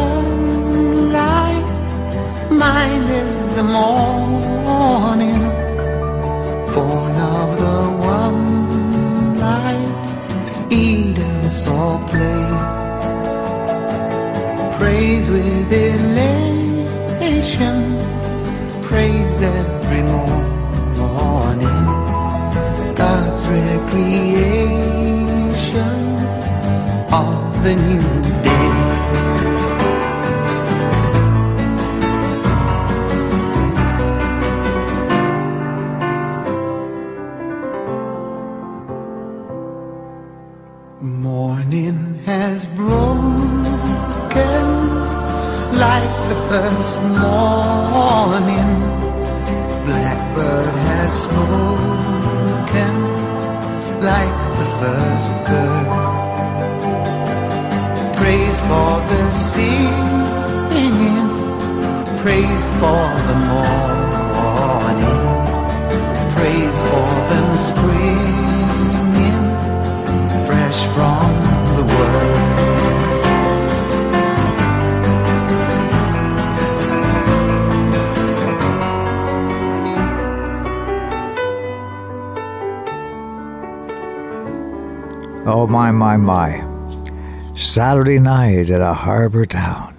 [87.96, 89.96] Saturday night at a harbor town.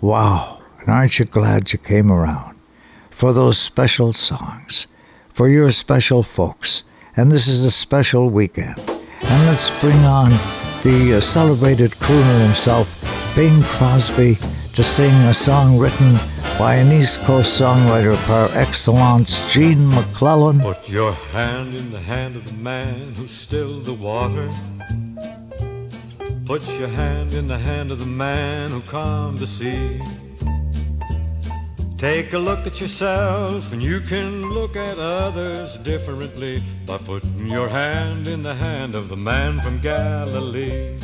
[0.00, 2.56] Wow, and aren't you glad you came around
[3.10, 4.86] for those special songs,
[5.34, 6.82] for your special folks?
[7.14, 8.78] And this is a special weekend.
[9.20, 10.30] And let's bring on
[10.82, 12.96] the uh, celebrated crooner himself,
[13.36, 14.38] Bing Crosby,
[14.72, 16.16] to sing a song written
[16.58, 20.60] by an East Coast songwriter par excellence, Gene MacLellan.
[20.60, 24.54] Put your hand in the hand of the man who stilled the waters.
[26.46, 30.00] Put your hand in the hand of the man who calmed the sea.
[31.98, 37.68] Take a look at yourself, and you can look at others differently by putting your
[37.68, 40.96] hand in the hand of the man from Galilee.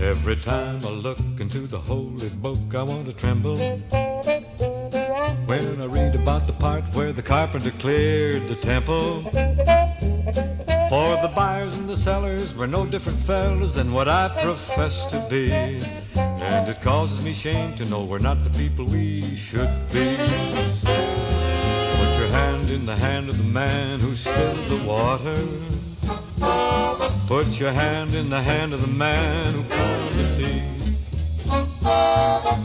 [0.00, 3.56] Every time I look into the holy book, I want to tremble.
[5.44, 9.30] When I read about the part where the carpenter cleared the temple.
[10.92, 15.26] For the buyers and the sellers were no different fellas than what I profess to
[15.30, 15.50] be.
[16.14, 20.16] And it causes me shame to know we're not the people we should be.
[21.96, 25.34] Put your hand in the hand of the man who stilled the water.
[27.26, 30.81] Put your hand in the hand of the man who calmed the sea.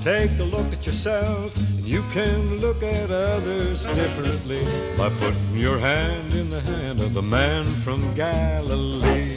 [0.02, 4.64] Take a look at yourself, and you can look at others differently
[4.98, 9.37] by putting your hand in the hand of the man from Galilee.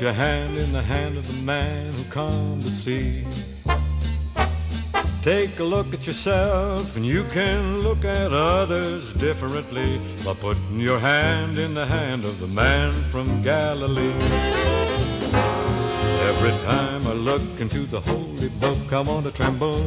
[0.00, 3.22] Put your hand in the hand of the man who calmed to see.
[5.20, 10.98] Take a look at yourself, and you can look at others differently by putting your
[10.98, 14.14] hand in the hand of the man from Galilee.
[16.30, 19.82] Every time I look into the holy book, I want to tremble.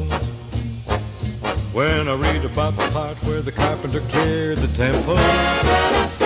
[1.74, 6.23] When I read about the part where the carpenter cleared the temple.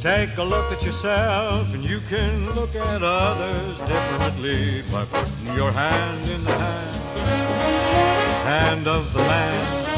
[0.00, 5.72] Take a look at yourself, and you can look at others differently by putting your
[5.72, 6.98] hand in the hand
[8.48, 9.88] hand of the man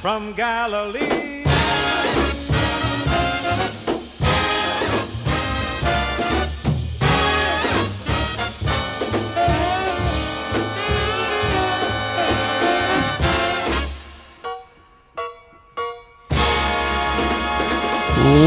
[0.00, 1.35] from Galilee.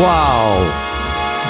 [0.02, 0.64] Wow,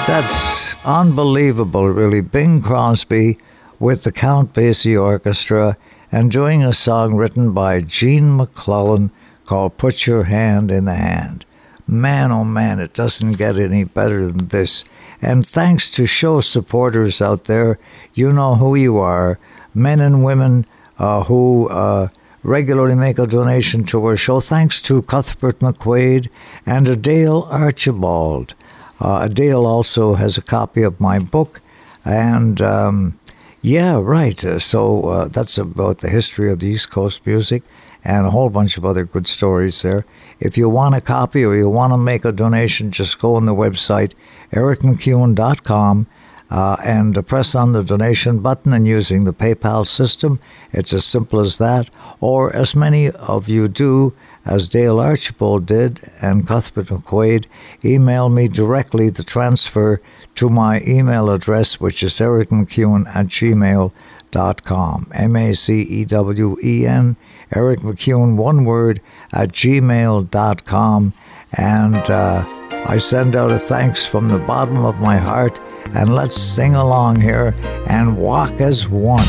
[0.08, 2.20] that's unbelievable, really.
[2.20, 3.38] Bing Crosby
[3.78, 5.76] with the Count Basie Orchestra
[6.10, 9.12] and doing a song written by Gene MacLellan
[9.46, 11.46] called Put Your Hand in the Hand.
[11.86, 14.84] Man, oh man, it doesn't get any better than this.
[15.22, 17.78] And thanks to show supporters out there,
[18.14, 19.38] you know who you are,
[19.74, 20.66] men and women
[20.98, 22.08] uh, who uh,
[22.42, 24.40] regularly make a donation to our show.
[24.40, 26.28] Thanks to Cuthbert McQuaid
[26.64, 28.54] and Adele Archibald.
[29.00, 31.60] Uh, Adele also has a copy of my book,
[32.04, 33.18] and um,
[33.62, 34.42] yeah, right.
[34.44, 37.62] Uh, so uh, that's about the history of the East Coast music
[38.04, 40.04] and a whole bunch of other good stories there.
[40.38, 43.44] If you want a copy or you want to make a donation, just go on
[43.44, 44.14] the website,
[44.52, 46.06] ericmacEwen.com,
[46.50, 50.40] uh, and press on the donation button and using the PayPal system.
[50.72, 51.90] It's as simple as that.
[52.20, 54.12] Or as many of you do,
[54.44, 57.46] as Dale Archibald did and Cuthbert McQuaid,
[57.84, 60.00] email me directly the transfer
[60.34, 65.10] to my email address, which is ericmacewen at gmail.com.
[65.12, 67.16] M A C E W E N,
[67.54, 69.00] Eric MacEwen, one word,
[69.32, 71.12] at gmail.com.
[71.52, 72.44] And uh,
[72.86, 75.60] I send out a thanks from the bottom of my heart.
[75.94, 77.54] And let's sing along here
[77.86, 79.20] and walk as one.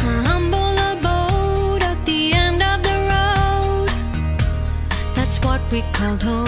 [0.00, 0.78] A humble
[1.82, 3.88] at the end of the road.
[5.14, 6.45] That's what we called home.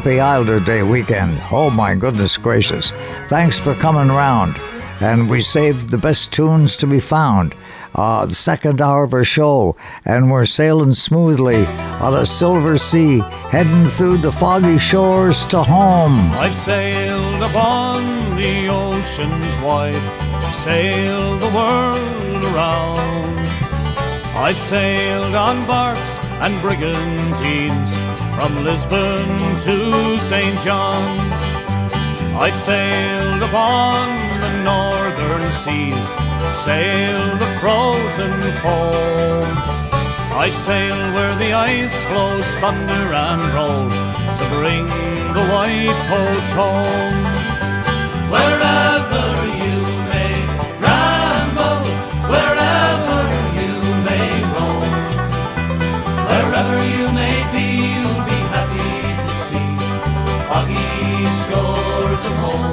[0.00, 1.42] Happy Islander Day weekend.
[1.52, 2.90] Oh my goodness gracious.
[3.26, 4.58] Thanks for coming round.
[4.98, 7.54] And we saved the best tunes to be found.
[7.94, 9.76] Uh, the second hour of our show,
[10.06, 11.66] and we're sailing smoothly
[12.00, 13.18] on a silver sea,
[13.50, 16.32] heading through the foggy shores to home.
[16.32, 18.02] I've sailed upon
[18.36, 19.92] the oceans wide,
[20.50, 23.38] sailed the world around.
[24.34, 27.94] I've sailed on barks and brigantines
[28.34, 29.28] from Lisbon
[29.60, 30.58] to St.
[30.60, 31.34] John's.
[32.34, 34.08] I've sailed upon
[34.40, 36.08] the northern seas,
[36.64, 38.32] sailed the frozen
[38.62, 39.44] foam.
[40.42, 44.86] I've sailed where the ice floes thunder and roll to bring
[45.36, 47.20] the white coats home.
[48.32, 49.24] Wherever
[49.62, 49.99] you
[56.60, 58.92] wherever you may be, you'll be happy
[59.22, 59.70] to see
[60.48, 60.90] foggy
[61.44, 62.72] shores of home,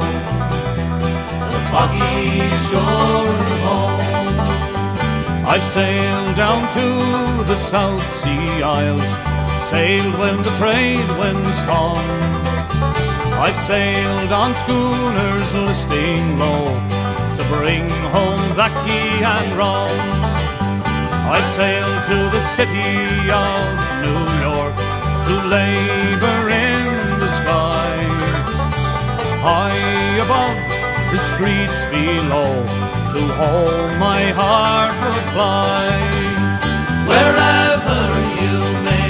[1.54, 4.02] the foggy shores of home.
[5.48, 9.10] I've sailed down to the South Sea Isles,
[9.70, 12.10] sailed when the trade winds come.
[13.40, 16.66] I've sailed on schooners listing low
[17.38, 20.47] to bring home baccy and rum.
[21.30, 22.88] I've sailed to the city
[23.30, 23.60] of
[24.02, 24.76] New York
[25.28, 27.96] to labor in the sky.
[29.44, 30.58] High above
[31.12, 32.64] the streets below,
[33.12, 35.88] to home my heart will fly.
[37.12, 38.02] Wherever
[38.42, 38.56] you
[38.88, 39.10] may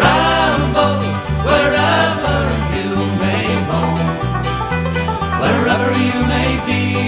[0.00, 1.04] ramble,
[1.48, 2.38] wherever
[2.76, 2.90] you
[3.22, 4.00] may roam,
[5.42, 7.07] wherever you may be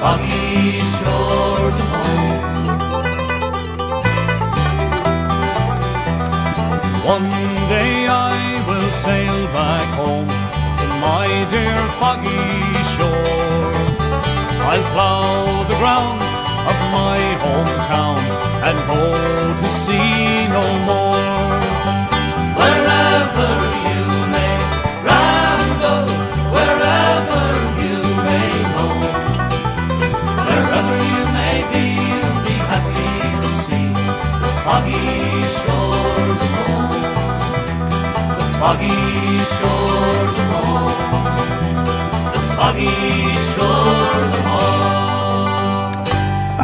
[0.00, 2.40] foggy shores of home.
[7.14, 7.30] One
[7.74, 8.34] day I
[8.66, 10.32] will sail back home
[10.80, 12.48] to my dear foggy
[12.94, 13.74] shore.
[14.70, 16.22] I'll plough the ground
[16.70, 18.20] of my hometown
[18.66, 19.04] and go
[19.60, 21.28] to sea no more.
[22.58, 23.59] Wherever
[38.60, 40.92] foggy shores of home,
[42.30, 42.92] the foggy
[43.54, 45.94] shores of home.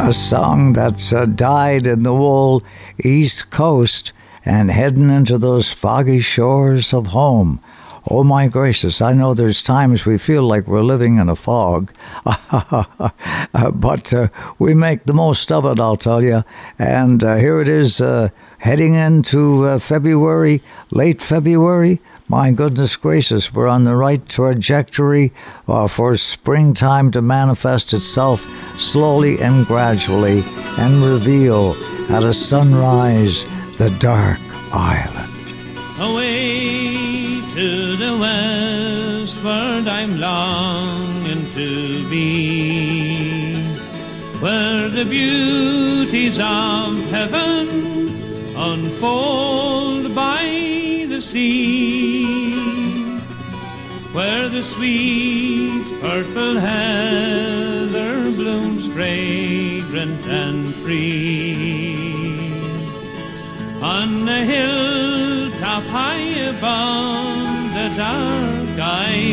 [0.07, 2.61] a song that's uh, dyed in the wool
[3.03, 4.13] East Coast
[4.45, 7.59] and heading into those foggy shores of home.
[8.07, 11.91] Oh my gracious, I know there's times we feel like we're living in a fog,
[13.73, 14.27] but uh,
[14.59, 16.43] we make the most of it, I'll tell you.
[16.77, 18.29] And uh, here it is, uh,
[18.59, 21.99] heading into uh, February, late February.
[22.27, 25.31] My goodness gracious, we're on the right trajectory
[25.67, 28.45] uh, for springtime to manifest itself
[28.77, 30.43] slowly and gradually
[30.77, 31.75] and reveal
[32.09, 33.45] at a sunrise
[33.77, 34.39] the dark
[34.73, 35.31] island.
[35.99, 43.63] Away to the westward I'm longing to be,
[44.39, 47.86] where the beauties of heaven
[48.73, 50.43] unfold by
[51.07, 52.25] the sea,
[54.13, 61.95] where the sweet purple heather blooms fragrant and free.
[63.81, 69.27] On the hilltop high above the dark island.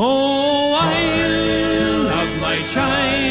[0.00, 3.27] Oh, isle of my childhood,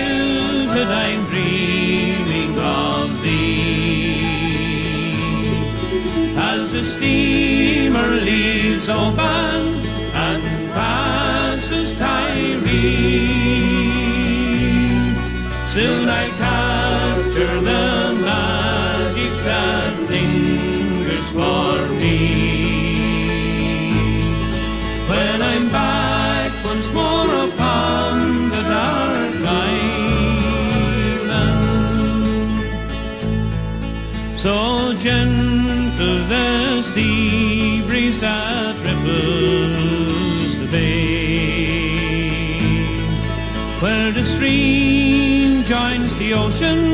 [7.08, 9.62] steamer leaves Oban
[10.26, 10.44] and
[10.74, 12.68] passes Tiree,
[15.74, 16.27] soon I
[46.30, 46.87] 有选。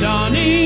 [0.00, 0.57] Midsummer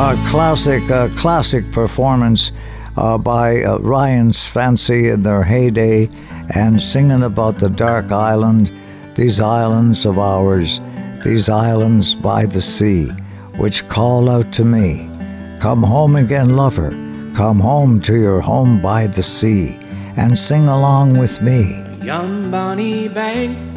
[0.00, 2.52] A classic, uh, classic performance
[2.96, 6.08] uh, by uh, Ryan's Fancy in their heyday
[6.54, 8.72] and singing about the dark island,
[9.14, 10.80] these islands of ours,
[11.22, 13.10] these islands by the sea,
[13.58, 15.06] which call out to me,
[15.60, 16.92] Come home again, lover,
[17.34, 19.78] come home to your home by the sea,
[20.16, 21.84] and sing along with me.
[22.00, 23.74] Young Bonnie banks,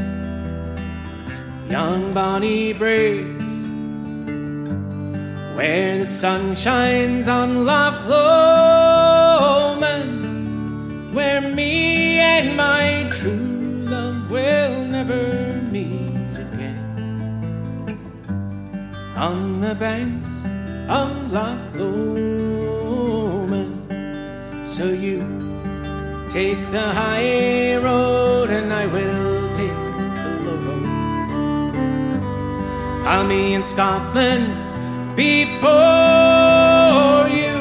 [1.69, 3.32] young Bonnie breaks,
[5.56, 8.34] where the sun shines on Loch Lomond,
[11.14, 16.80] where me and my true love will never meet again.
[19.16, 20.45] On the banks
[20.89, 23.12] of Loch Lomond,
[24.68, 25.43] so you
[26.34, 30.88] Take the high road and I will take the low road.
[33.06, 34.49] I'll be in Scotland
[35.16, 35.70] before
[37.30, 37.59] you,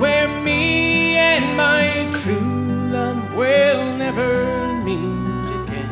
[0.00, 5.90] where me and my true love will never meet again.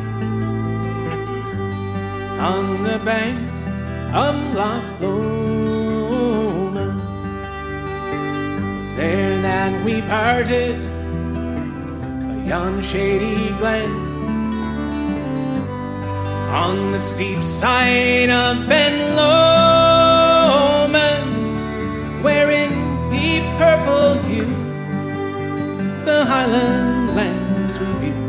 [2.39, 3.67] On the banks
[4.13, 6.99] of Loch Lomond,
[8.81, 10.75] it's there that we parted
[12.45, 14.09] yon shady glen
[16.49, 19.78] on the steep side of Ben Lomond,
[23.59, 24.51] purple hue
[26.05, 28.19] the highland lands we view,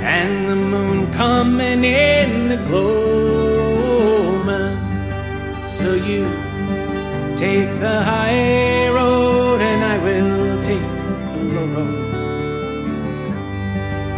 [0.00, 3.96] and the moon coming in the gloaming.
[5.68, 6.24] So you
[7.36, 10.88] take the high road, and I will take
[11.34, 12.14] the low road.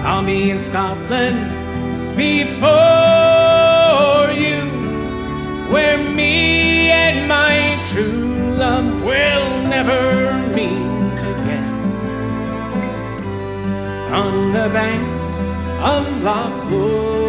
[0.06, 1.40] I'll be in Scotland
[2.16, 2.68] before
[4.44, 4.60] you,
[5.72, 8.27] where me and my true
[8.58, 11.64] love will never meet again.
[14.12, 15.38] On the banks
[15.80, 17.27] of Loch Lomond.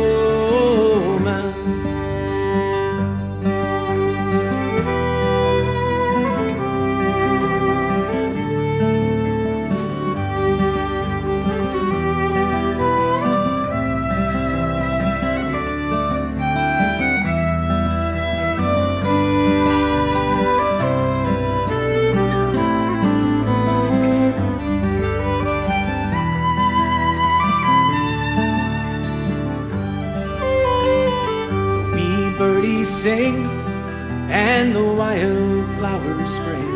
[33.04, 33.48] Sing
[34.30, 36.68] and the wildflowers spring.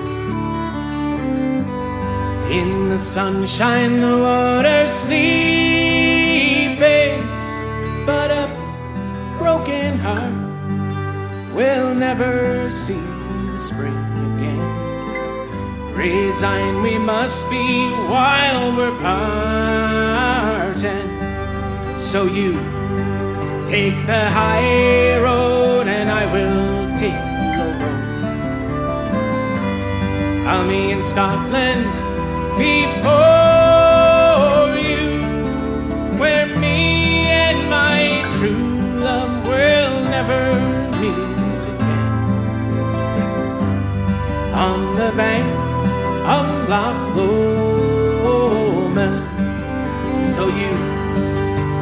[2.50, 5.20] In the sunshine, the water's sleeping,
[8.06, 8.48] but a
[9.38, 10.34] broken heart
[11.54, 13.04] will never see
[13.52, 14.64] the spring again.
[15.94, 20.00] Resigned we must be while we're parting.
[22.00, 22.54] So you
[23.66, 25.43] take the high road
[30.62, 31.86] be in Scotland
[32.58, 33.10] before
[34.78, 35.24] you,
[36.20, 40.54] where me and my true love will never
[41.02, 42.08] meet again.
[44.54, 45.66] On the banks
[46.36, 47.16] of Loch
[48.26, 49.24] Lomond,
[50.36, 50.74] so you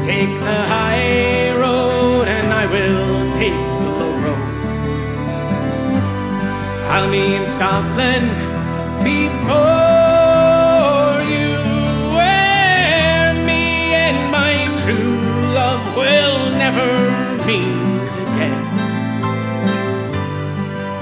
[0.01, 4.49] take the high road and I will take the low road.
[6.89, 8.50] I'll be in Scotland
[9.03, 9.59] before
[11.33, 11.49] you,
[12.15, 15.19] where me and my true
[15.53, 16.89] love will never
[17.45, 18.61] meet again.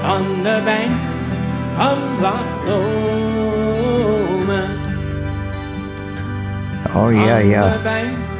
[0.04, 1.32] On the banks
[1.78, 3.58] of Loch Lomond.
[6.94, 7.76] Oh, yeah, on yeah.
[7.76, 8.38] The banks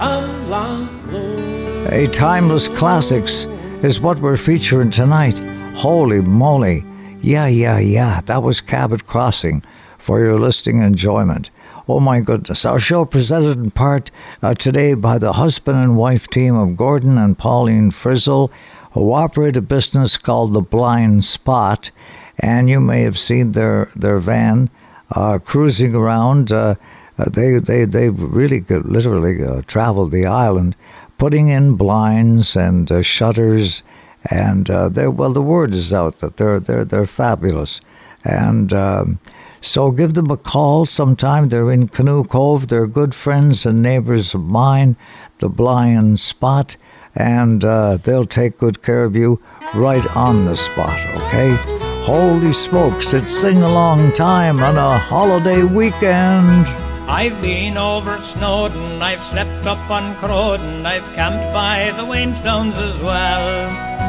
[0.00, 1.92] of Loch Lomond.
[1.92, 3.46] A timeless classics
[3.82, 5.38] is what we're featuring tonight.
[5.74, 6.84] Holy moly.
[7.28, 8.22] Yeah, yeah, yeah.
[8.22, 9.62] That was Cabot Crossing
[9.98, 11.50] for your listening enjoyment.
[11.86, 12.64] Oh my goodness.
[12.64, 14.10] Our show presented in part
[14.40, 18.50] uh, today by the husband and wife team of Gordon and Pauline Frizzle,
[18.92, 21.90] who operate a business called The Blind Spot.
[22.38, 24.70] And you may have seen their, their van
[25.10, 26.50] uh, cruising around.
[26.50, 26.76] Uh,
[27.18, 30.76] uh, they, they, they've really literally uh, traveled the island,
[31.18, 33.82] putting in blinds and uh, shutters.
[34.30, 37.80] And uh, they're, well, the word is out that they're, they're, they're fabulous.
[38.24, 39.20] And um,
[39.60, 41.48] so give them a call sometime.
[41.48, 42.68] They're in Canoe Cove.
[42.68, 44.96] They're good friends and neighbors of mine,
[45.38, 46.76] the Blind Spot,
[47.14, 49.40] and uh, they'll take good care of you
[49.74, 51.56] right on the spot, okay?
[52.04, 56.66] Holy smokes, it's sing along time on a holiday weekend.
[57.08, 62.98] I've been over Snowdon, I've slept up on Crowden, I've camped by the Wainstones as
[63.00, 64.07] well.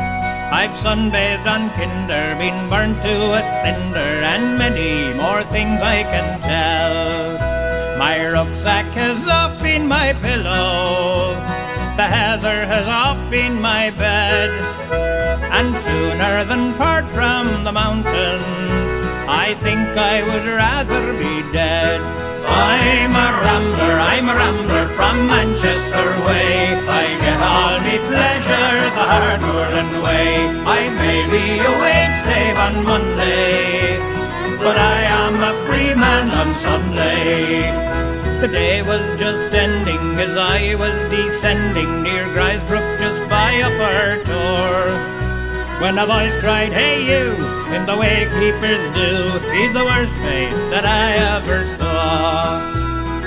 [0.51, 6.41] I've sunbathed on Kinder, been burnt to a cinder, and many more things I can
[6.41, 7.37] tell.
[7.99, 11.35] My rucksack has oft been my pillow,
[11.97, 14.49] the heather has oft been my bed,
[15.51, 22.01] and sooner than part from the mountains, I think I would rather be dead.
[22.49, 26.73] I'm a rambler, I'm a rambler from Manchester way.
[27.01, 30.49] I get all me pleasure the hard whirling way.
[30.65, 33.99] I may be a wage slave on Monday,
[34.63, 37.89] but I am a free man on Sunday.
[38.41, 45.18] The day was just ending as I was descending near Grindsbrook just by Upper Tor.
[45.79, 47.39] When a voice cried, Hey you,
[47.73, 52.59] in the way keepers do, he's the worst face that I ever saw.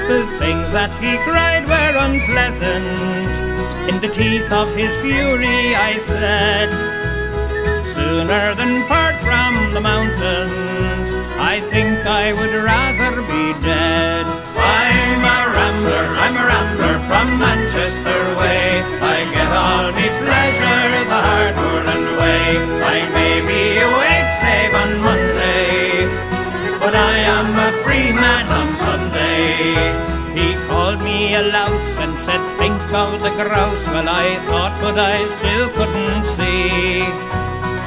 [0.07, 3.89] The things that he cried were unpleasant.
[3.89, 6.69] In the teeth of his fury, I said,
[7.97, 11.09] Sooner than part from the mountains,
[11.41, 14.27] I think I would rather be dead.
[14.61, 18.85] I'm a rambler, I'm a rambler from Manchester way.
[19.01, 20.72] I get all me pleasure
[22.59, 26.07] I may be a wage slave on Monday,
[26.79, 29.75] but I am a free man on Sunday.
[30.37, 33.85] He called me a louse and said, Think of the grouse.
[33.93, 37.03] Well, I thought, but I still couldn't see.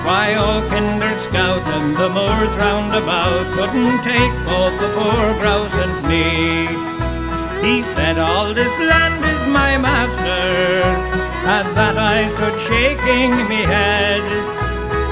[0.06, 5.26] Why, oh, old Kinder Scout and the moors round about couldn't take both the poor
[5.42, 6.68] grouse and me.
[7.66, 11.25] He said, All this land is my master's.
[11.46, 14.26] At that I stood shaking me head.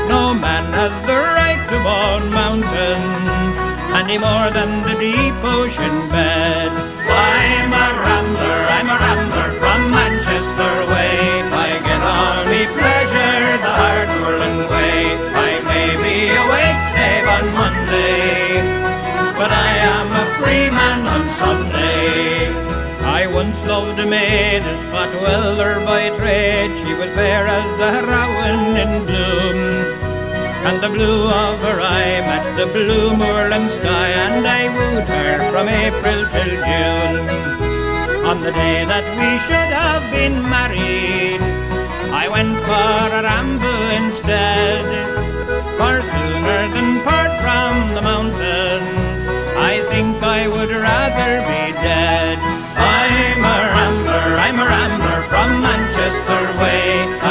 [0.10, 3.58] No man has the right to own mountains
[3.94, 6.74] any more than the deep ocean bed.
[7.06, 11.46] I'm a rambler, I'm a rambler from Manchester way.
[11.54, 15.14] I get all me pleasure the hard whirling way.
[15.38, 18.58] I may be a wage slave on Monday,
[19.38, 22.73] but I am a free man on Sunday.
[23.34, 26.72] Once loved a maid, a spot welder by trade.
[26.86, 29.60] She was fair as the rowan in bloom.
[30.68, 35.52] And the blue of her eye matched the blue moorland sky, and I wooed her
[35.52, 37.44] from April till June.
[38.30, 41.42] On the day that we should have been married,
[42.14, 44.86] I went for a ramble instead.
[45.78, 49.03] For sooner than part from the mountains, I
[49.94, 52.38] think I would rather be dead.
[52.42, 57.23] I'm a rambler, I'm a rambler from Manchester way.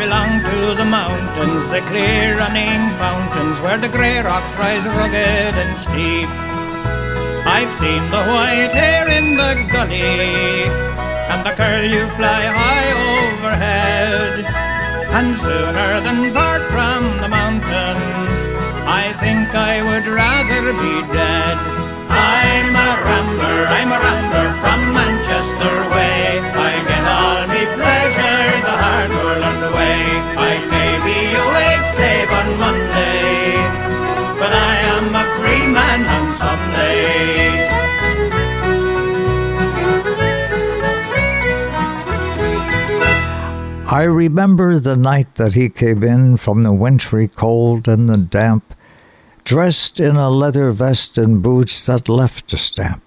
[0.00, 5.72] Belong to the mountains, the clear running fountains where the grey rocks rise rugged and
[5.76, 6.30] steep.
[7.44, 10.64] I've seen the white hare in the gully
[11.28, 14.40] and the curlew fly high overhead.
[15.12, 18.40] And sooner than part from the mountains,
[18.88, 21.56] I think I would rather be dead.
[22.08, 26.40] I'm a rambler, I'm a rambler from Manchester way.
[26.40, 29.69] I get all me pleasure the hard world
[36.06, 37.70] on Sunday.
[43.92, 48.72] I remember the night that he came in from the wintry cold and the damp,
[49.42, 53.02] dressed in a leather vest and boots that left a stamp.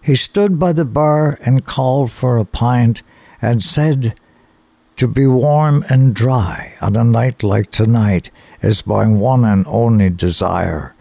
[0.00, 3.02] He stood by the bar and called for a pint
[3.42, 4.14] and said,
[4.98, 8.30] To be warm and dry on a night like tonight
[8.62, 10.94] is my one and only desire.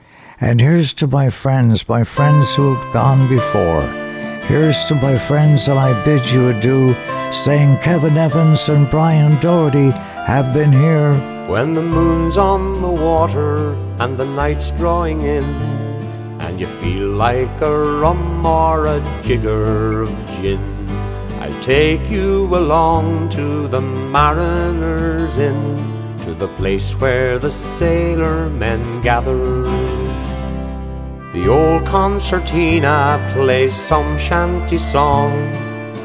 [0.44, 3.84] And here's to my friends, my friends who have gone before.
[4.52, 6.94] Here's to my friends, that I bid you adieu,
[7.32, 9.92] saying Kevin Evans and Brian Doherty
[10.28, 11.14] have been here.
[11.48, 15.46] When the moon's on the water and the night's drawing in,
[16.42, 20.10] and you feel like a rum or a jigger of
[20.42, 20.60] gin,
[21.40, 25.78] I'll take you along to the Mariners Inn,
[26.26, 30.04] to the place where the sailor men gather.
[31.34, 35.32] The old concertina plays some shanty song.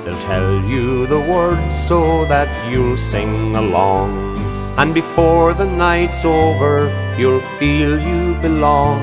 [0.03, 4.39] They'll tell you the words so that you'll sing along.
[4.79, 9.03] And before the night's over, you'll feel you belong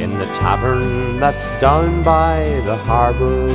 [0.00, 3.48] in the tavern that's down by the harbour.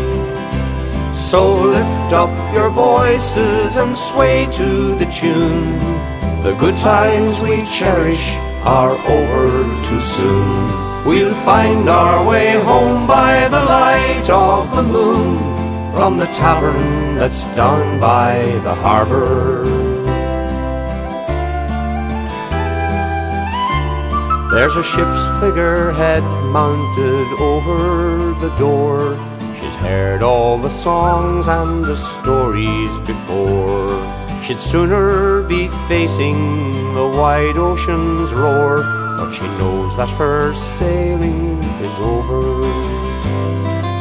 [1.14, 5.78] So lift up your voices and sway to the tune.
[6.42, 8.30] The good times we cherish
[8.64, 10.87] are over too soon.
[11.06, 17.46] We'll find our way home by the light of the moon from the tavern that's
[17.56, 19.66] down by the harbour.
[24.52, 29.16] There's a ship's figurehead mounted over the door.
[29.60, 34.02] She's heard all the songs and the stories before.
[34.42, 38.84] She'd sooner be facing the wide ocean's roar,
[39.18, 42.62] but she knows that her sailing is over.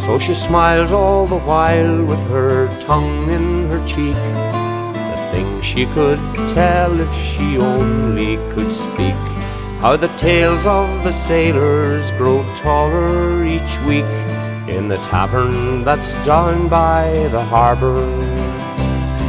[0.05, 4.15] So she smiles all the while with her tongue in her cheek.
[4.15, 9.17] The things she could tell if she only could speak.
[9.81, 14.05] How the tales of the sailors grow taller each week
[14.69, 18.05] in the tavern that's down by the harbour.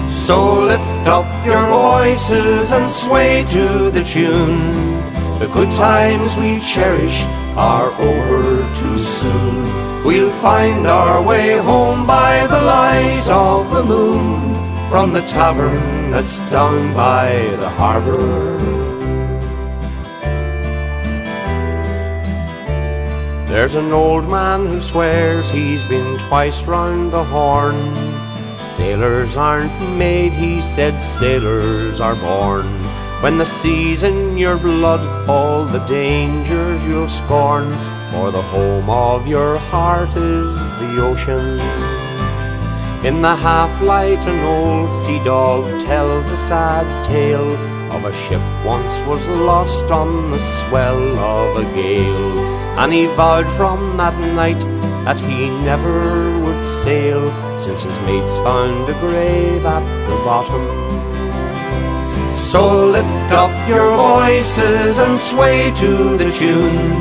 [0.10, 4.97] So lift up your voices and sway to the tune.
[5.40, 7.22] The good times we cherish
[7.56, 10.04] are over too soon.
[10.04, 14.56] We'll find our way home by the light of the moon
[14.90, 18.58] from the tavern that's down by the harbour.
[23.46, 27.76] There's an old man who swears he's been twice round the horn.
[28.58, 32.87] Sailors aren't made, he said, sailors are born.
[33.22, 37.72] When the sea's in your blood, all the dangers you'll scorn.
[38.12, 41.60] For the home of your heart is the ocean.
[43.04, 47.56] In the half light, an old sea dog tells a sad tale
[47.92, 52.38] of a ship once was lost on the swell of a gale.
[52.78, 54.60] And he vowed from that night
[55.06, 57.26] that he never would sail,
[57.58, 61.07] since his mates found a grave at the bottom.
[62.38, 67.00] So lift up your voices and sway to the tune.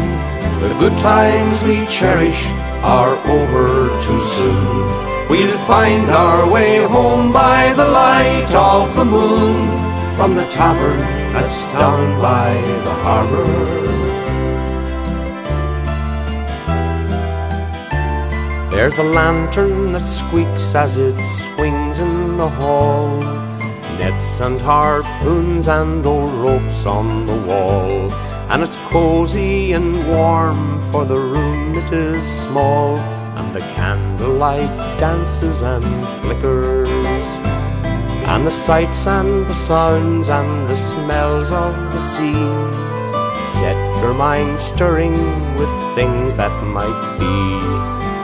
[0.61, 2.47] The good times we cherish
[2.83, 5.29] are over too soon.
[5.29, 9.69] We'll find our way home by the light of the moon
[10.17, 11.01] from the tavern
[11.33, 12.55] that's down by
[12.85, 13.87] the harbour.
[18.71, 21.17] There's a lantern that squeaks as it
[21.55, 23.46] swings in the hall.
[23.99, 28.13] Nets and harpoons and old ropes on the wall.
[28.51, 32.99] And it's cozy and warm, for the room it is small.
[33.39, 35.85] And the candlelight dances and
[36.21, 36.89] flickers.
[38.29, 42.87] And the sights and the sounds and the smells of the sea
[43.61, 45.17] set your mind stirring
[45.57, 47.37] with things that might be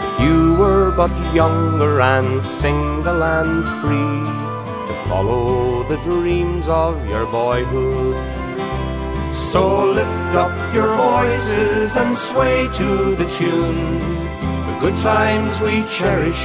[0.06, 4.41] If you were but younger and single and free
[5.12, 8.16] follow the dreams of your boyhood.
[9.30, 9.62] So
[9.98, 13.98] lift up your voices and sway to the tune.
[14.68, 16.42] The good times we cherish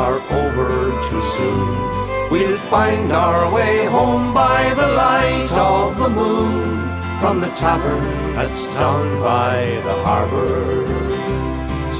[0.00, 0.70] are over
[1.08, 1.70] too soon.
[2.30, 6.78] We'll find our way home by the light of the moon
[7.20, 9.56] from the tavern that's down by
[9.88, 10.86] the harbor.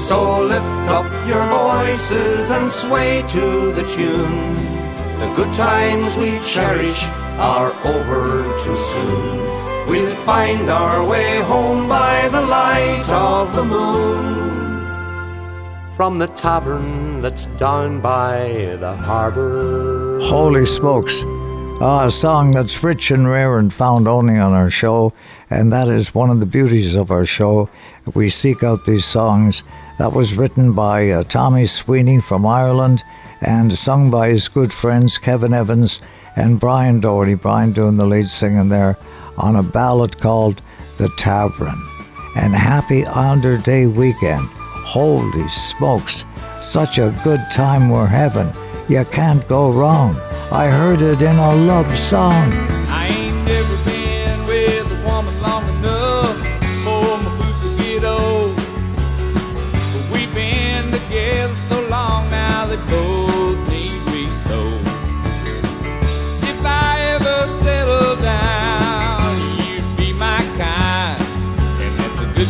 [0.07, 0.17] So
[0.53, 4.74] lift up your voices and sway to the tune.
[5.19, 7.03] The good times we cherish
[7.37, 9.89] are over too soon.
[9.89, 14.45] We'll find our way home by the light of the moon.
[15.95, 20.19] From the tavern that's down by the harbor.
[20.21, 21.23] Holy smokes.
[21.81, 25.13] Ah, a song that's rich and rare and found only on our show,
[25.49, 27.69] and that is one of the beauties of our show.
[28.13, 29.63] We seek out these songs.
[29.97, 33.03] That was written by uh, Tommy Sweeney from Ireland
[33.45, 36.01] and sung by his good friends Kevin Evans
[36.35, 37.35] and Brian Doherty.
[37.35, 38.97] Brian doing the lead singing there
[39.37, 40.61] on a ballad called
[40.97, 41.79] The Tavern.
[42.35, 44.47] And happy Islander Day weekend.
[44.49, 46.25] Holy smokes,
[46.61, 48.51] such a good time we're having.
[48.89, 50.15] You can't go wrong.
[50.51, 52.51] I heard it in a love song.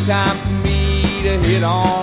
[0.07, 1.94] Time for me to hit on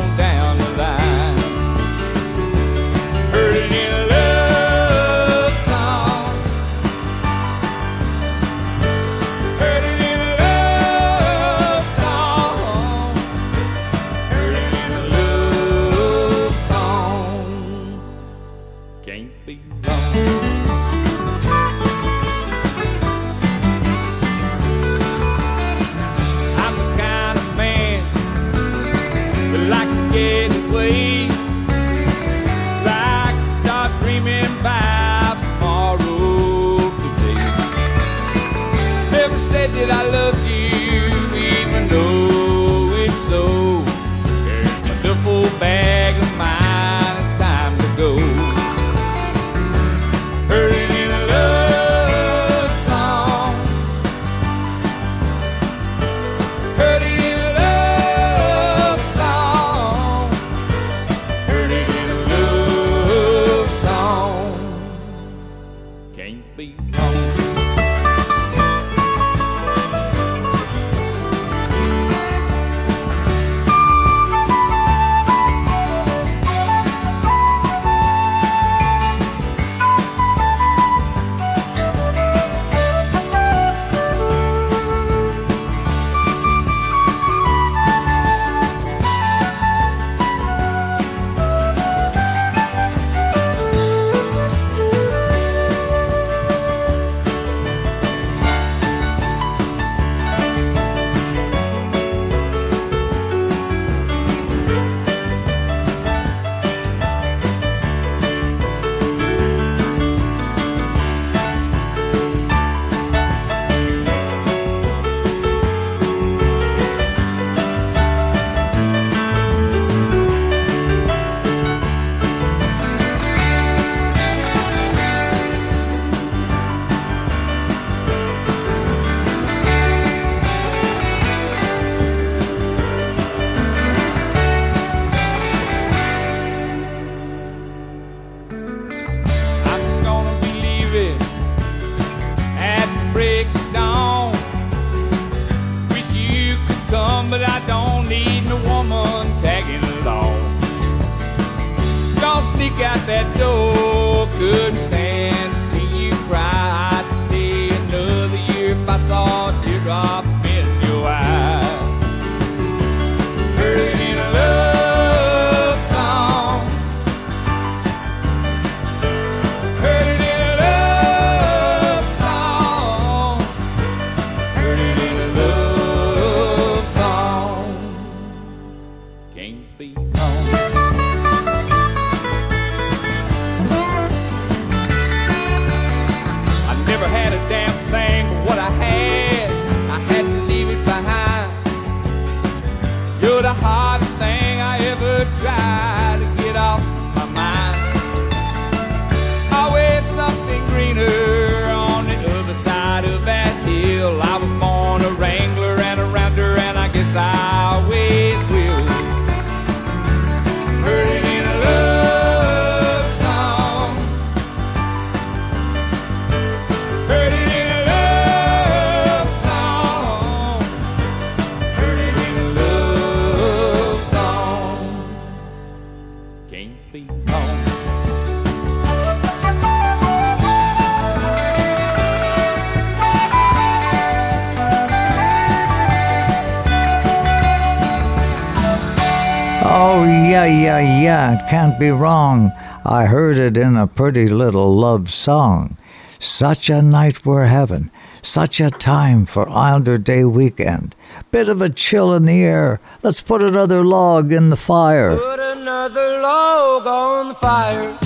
[241.53, 242.51] can't be wrong.
[242.83, 245.77] I heard it in a pretty little love song.
[246.19, 247.91] Such a night we're having,
[248.23, 250.97] such a time for Islander Day weekend.
[251.31, 252.81] Bit of a chill in the air.
[253.03, 255.15] Let's put another log in the fire.
[255.15, 257.99] Put another log on the fire.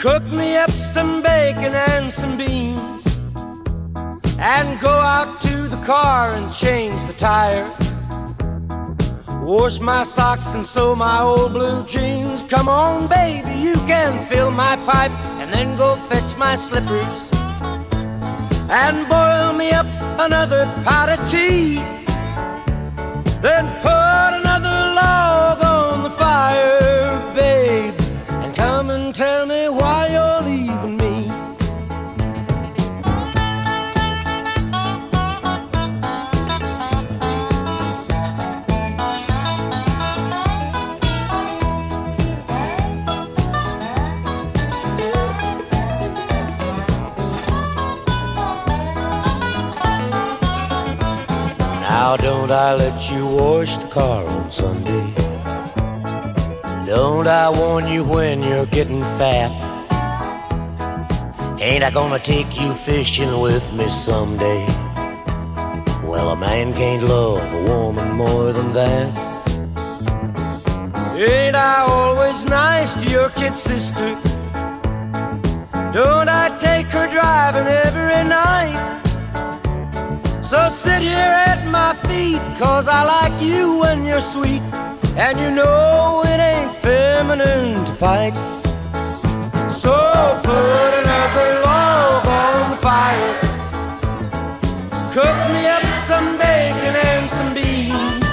[0.00, 3.20] Cook me up some bacon and some beans.
[4.40, 7.72] And go out to the car and change the tire.
[9.48, 12.42] Wash my socks and sew my old blue jeans.
[12.42, 15.10] Come on, baby, you can fill my pipe
[15.40, 17.30] and then go fetch my slippers.
[18.68, 19.86] And boil me up
[20.20, 21.76] another pot of tea.
[23.40, 26.77] Then put another log on the fire,
[52.08, 55.12] Now don't I let you wash the car on Sunday?
[56.86, 59.52] Don't I warn you when you're getting fat?
[61.60, 64.64] Ain't I gonna take you fishing with me someday?
[66.02, 69.08] Well, a man can't love a woman more than that.
[71.14, 74.18] Ain't I always nice to your kid sister?
[75.92, 78.98] Don't I take her driving every night?
[80.50, 84.62] So sit here at my feet, cause I like you when you're sweet.
[85.16, 88.36] And you know it ain't feminine to fight.
[89.82, 89.94] So
[90.42, 93.34] put another log on the fire.
[95.16, 98.26] Cook me up some bacon and some beans.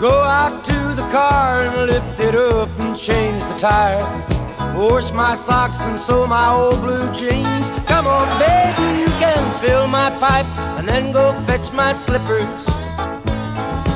[0.00, 4.35] Go out to the car and lift it up and change the tire.
[4.76, 7.70] Wash my socks and sew my old blue jeans.
[7.86, 10.46] Come on, baby, you can fill my pipe
[10.76, 12.64] and then go fetch my slippers.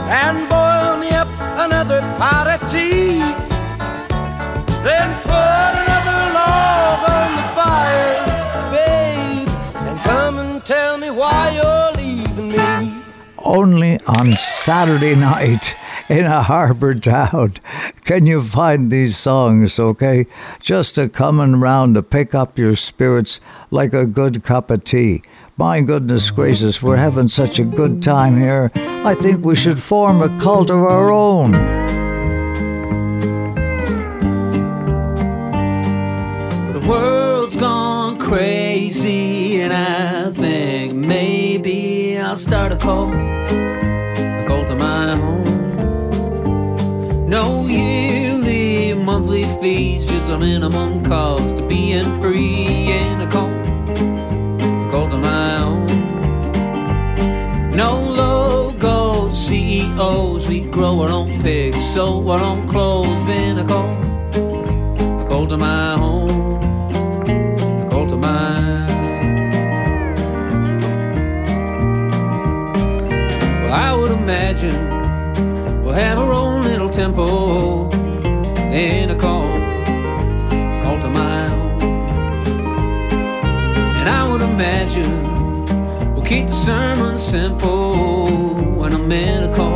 [0.09, 1.29] And boil me up
[1.59, 3.21] another pot of tea.
[4.83, 9.49] Then put another log on the fire, babe,
[9.87, 13.03] and come and tell me why you're leaving me.
[13.45, 15.77] Only on Saturday night
[16.11, 17.55] in a harbor town
[18.05, 20.27] can you find these songs, okay?
[20.59, 25.23] Just a coming round to pick up your spirits like a good cup of tea.
[25.57, 28.73] My goodness gracious, we're having such a good time here.
[28.75, 31.53] I think we should form a cult of our own.
[36.73, 43.15] The world's gone crazy, and I think maybe I'll start a cult,
[50.21, 53.51] just a minimum cost of being free in a cult,
[53.89, 55.87] a cult of my own.
[57.75, 64.05] No logos, CEOs, we grow our own pigs, sew our own clothes in a cult,
[65.23, 66.61] a cult of my own
[67.89, 68.89] cult of mine.
[73.63, 74.77] Well, I would imagine
[75.83, 77.91] we'll have our own little temple
[78.71, 79.30] in a cult,
[86.31, 88.27] keep the sermon simple.
[88.79, 89.70] When I'm in a cult,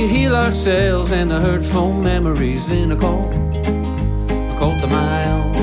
[0.00, 5.54] could heal ourselves and the hurtful memories in a cult, a my own.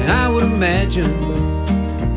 [0.00, 1.12] And I would imagine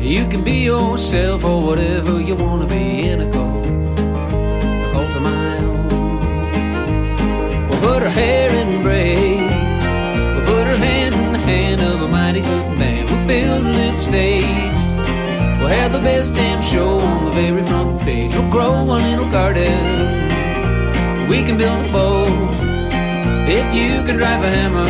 [0.00, 5.58] you can be yourself or whatever you want to be in a cult, a my
[5.58, 5.88] own.
[7.68, 9.80] We'll put our hair in braids,
[10.34, 13.06] we'll put our hands in the hand of a mighty good man.
[13.06, 14.79] We'll build a little stage.
[15.60, 18.32] We'll have the best damn show on the very front page.
[18.34, 19.68] We'll grow a little garden.
[21.28, 22.28] We can build a boat.
[23.46, 24.84] If you can drive a hammer,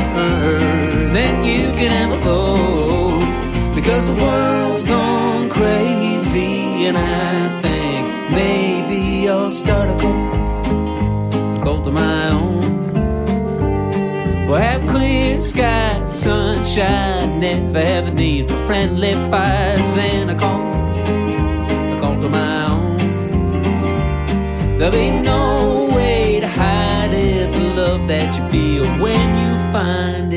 [1.12, 3.74] then you can have a boat.
[3.74, 11.86] Because the world's gone crazy, and I think maybe I'll start a cult, a cult
[11.88, 12.49] of my own.
[14.50, 19.96] We'll have clear skies, sunshine, never have a need for friendly fires.
[19.96, 20.60] And I call,
[21.94, 22.96] I call to my own.
[24.76, 30.29] There'll be no way to hide it, the love that you feel when you find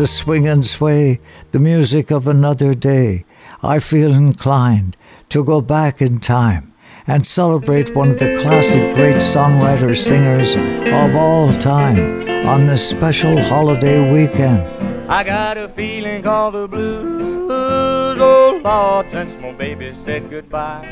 [0.00, 1.20] the swing and sway,
[1.52, 3.22] the music of another day.
[3.62, 4.96] I feel inclined
[5.28, 6.72] to go back in time
[7.06, 13.42] and celebrate one of the classic great songwriter singers of all time on this special
[13.42, 14.62] holiday weekend.
[15.10, 20.86] I got a feeling called the blues, oh Lord, since my baby said goodbye.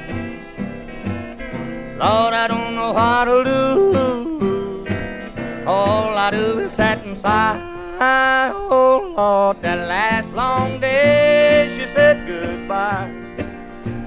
[1.97, 4.86] Lord, I don't know how to do.
[5.66, 7.77] All I do is sit and sigh.
[8.00, 13.10] Oh Lord, that last long day she said goodbye.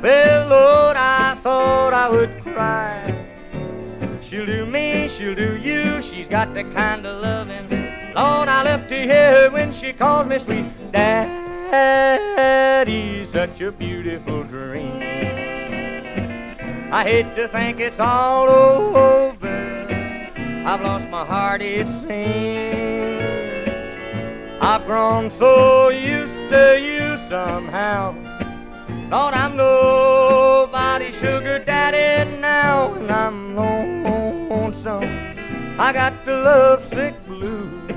[0.02, 3.14] Well, Lord, I thought I would cry.
[4.22, 6.02] She'll do me, she'll do you.
[6.02, 7.70] She's got the kind of loving.
[8.16, 12.06] Lord, I love to hear her when she calls me sweet daddy.
[13.26, 15.02] Such a beautiful dream.
[16.94, 19.48] I hate to think it's all over.
[20.66, 22.91] I've lost my heart, it seems.
[24.64, 28.14] I've grown so used to you somehow.
[29.10, 35.04] Lord, I'm nobody's sugar daddy now, and I'm lonesome.
[35.80, 37.90] I got the lovesick blues.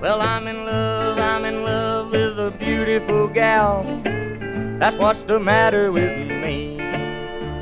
[0.00, 3.82] Well, I'm in love, I'm in love with a beautiful gal.
[4.78, 6.76] That's what's the matter with me.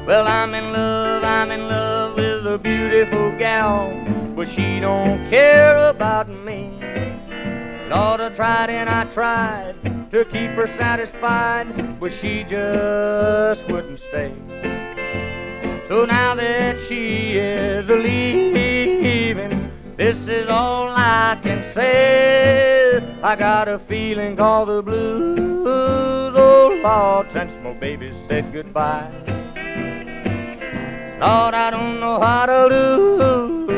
[0.07, 3.89] Well, I'm in love, I'm in love with a beautiful gal,
[4.35, 6.71] but she don't care about me.
[7.89, 9.77] Lord, I tried and I tried
[10.11, 14.35] to keep her satisfied, but she just wouldn't stay.
[15.87, 23.03] So now that she is leaving, this is all I can say.
[23.23, 29.11] I got a feeling called the blues, oh Lord, since my baby said goodbye.
[31.21, 33.74] Lord, I don't know how to do.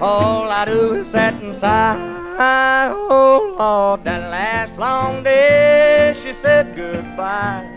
[0.00, 2.88] All I do is sit and sigh.
[2.92, 7.68] Oh Lord, that last long day she said goodbye.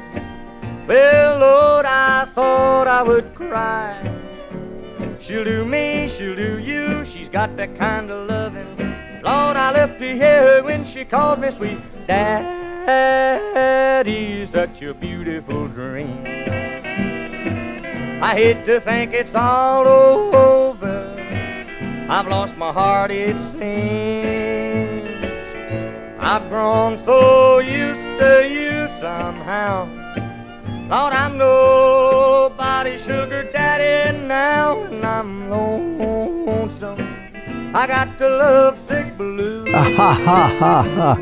[0.88, 3.98] Well, Lord, I thought I would cry.
[5.20, 7.04] She'll do me, she'll do you.
[7.06, 8.78] She's got that kind of loving.
[9.24, 12.36] Lord, I love to hear her when she calls me sweet daddy.
[14.46, 16.24] Such a beautiful dream.
[18.22, 21.11] I hate to think it's all over.
[22.14, 25.08] I've lost my heart, it seems.
[26.20, 29.86] I've grown so used to you somehow.
[30.90, 37.00] Lord, I'm nobody's sugar daddy now, and I'm lonesome.
[37.74, 39.70] I got the lovesick blues.
[39.72, 41.16] Ha ha ha ha.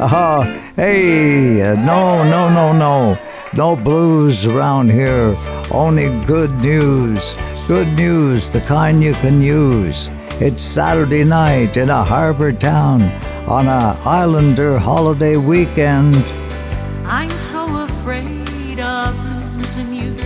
[0.00, 0.42] Oh,
[0.74, 3.16] hey, uh, no, no, no, no.
[3.54, 5.36] No blues around here.
[5.70, 7.36] Only good news.
[7.68, 10.10] Good news, the kind you can use.
[10.44, 13.00] It's Saturday night in a harbor town
[13.46, 16.16] on a Islander holiday weekend.
[17.06, 19.14] I'm so afraid of
[19.54, 20.16] losing you.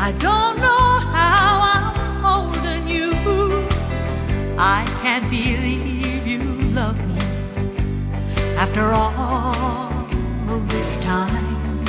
[0.00, 1.94] I don't know how I'm
[2.26, 3.12] holding you.
[4.58, 6.42] I can't believe you
[6.74, 7.20] love me
[8.58, 11.84] after all this time.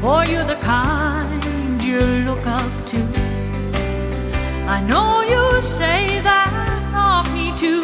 [0.00, 3.21] For you're the kind you look up to.
[4.66, 6.52] I know you say that
[6.94, 7.82] of me too.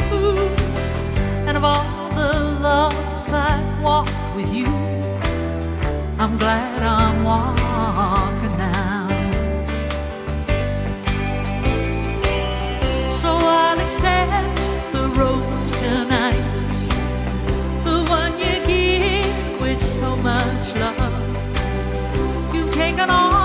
[1.47, 4.67] And of all the loves I've walked with you,
[6.19, 9.09] I'm glad I'm walking now.
[13.13, 14.59] So I'll accept
[14.93, 16.77] the rose tonight,
[17.85, 21.15] the one you give with so much love.
[22.55, 23.38] You've taken all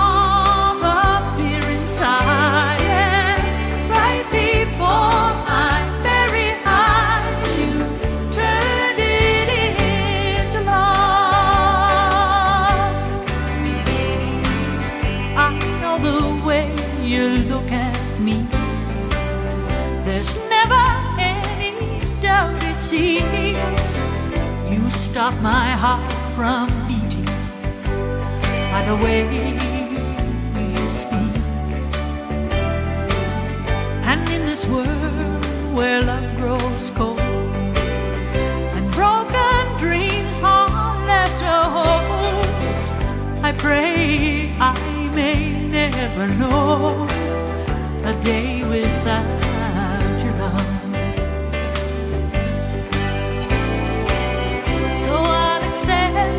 [25.14, 27.24] stop my heart from beating
[28.72, 29.20] by the way
[30.58, 31.34] you speak.
[34.10, 37.20] And in this world where love grows cold
[38.76, 44.74] and broken dreams are left to hold, I pray I
[45.14, 47.06] may never know
[48.02, 49.53] a day without
[55.86, 56.33] I'll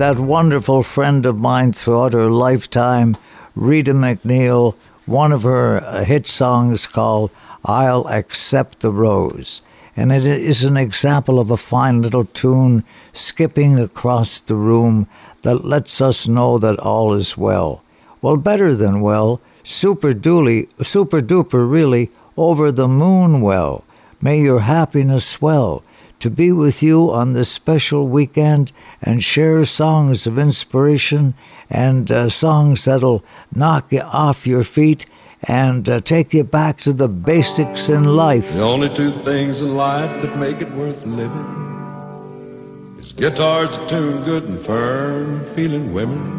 [0.00, 3.14] that wonderful friend of mine throughout her lifetime,
[3.54, 4.74] Rita MacNeil,
[5.04, 7.30] one of her uh, hit songs called
[7.66, 9.60] I'll Accept the Rose.
[9.94, 12.82] And it is an example of a fine little tune
[13.12, 15.06] skipping across the room
[15.42, 17.84] that lets us know that all is well.
[18.22, 23.84] Well, better than well, super duly, super duper really, over the moon well.
[24.22, 25.84] May your happiness swell
[26.20, 28.72] to be with you on this special weekend
[29.02, 31.34] and share songs of inspiration
[31.68, 33.24] and uh, songs that'll
[33.54, 35.06] knock you off your feet
[35.48, 38.52] and uh, take you back to the basics in life.
[38.52, 44.22] The only two things in life that make it worth living is guitars that tune
[44.24, 46.38] good and firm feeling women.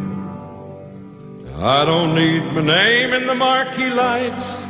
[1.58, 4.66] I don't need my name in the marquee lights.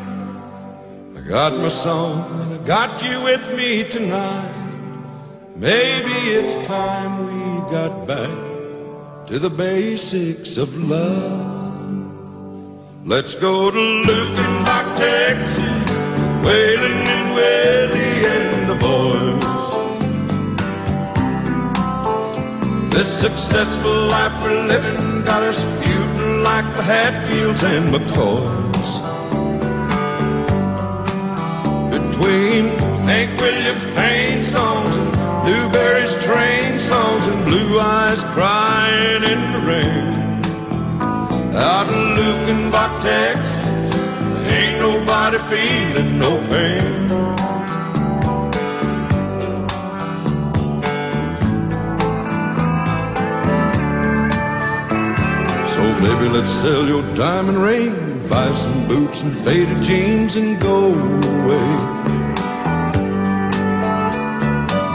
[1.16, 4.61] I got my song and I got you with me tonight.
[5.62, 12.10] Maybe it's time we got back to the basics of love.
[13.06, 15.92] Let's go to Luckenbach, Texas,
[16.44, 19.46] Waylon and Willie and the boys.
[22.92, 28.92] This successful life we're living got us feuding like the Hatfields and McCoys.
[31.92, 32.64] Between
[33.06, 40.22] Hank Williams' pain songs Newbury's train songs and Blue Eyes crying in the rain.
[41.56, 43.60] Out in Luckenbach, Texas,
[44.46, 47.08] ain't nobody feeling no pain.
[55.74, 60.94] So baby, let's sell your diamond ring, buy some boots and faded jeans and go
[60.94, 62.01] away.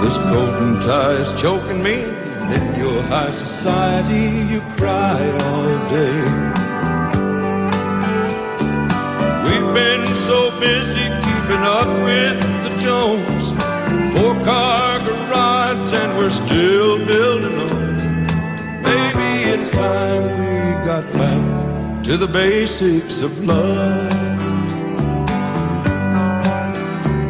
[0.07, 5.73] This coat and tie is choking me, and in your high society you cry all
[5.91, 6.19] day.
[9.47, 13.51] We've been so busy keeping up with the Jones,
[14.13, 17.97] four car garage, and we're still building on.
[18.85, 24.27] Maybe it's time we got back to the basics of love.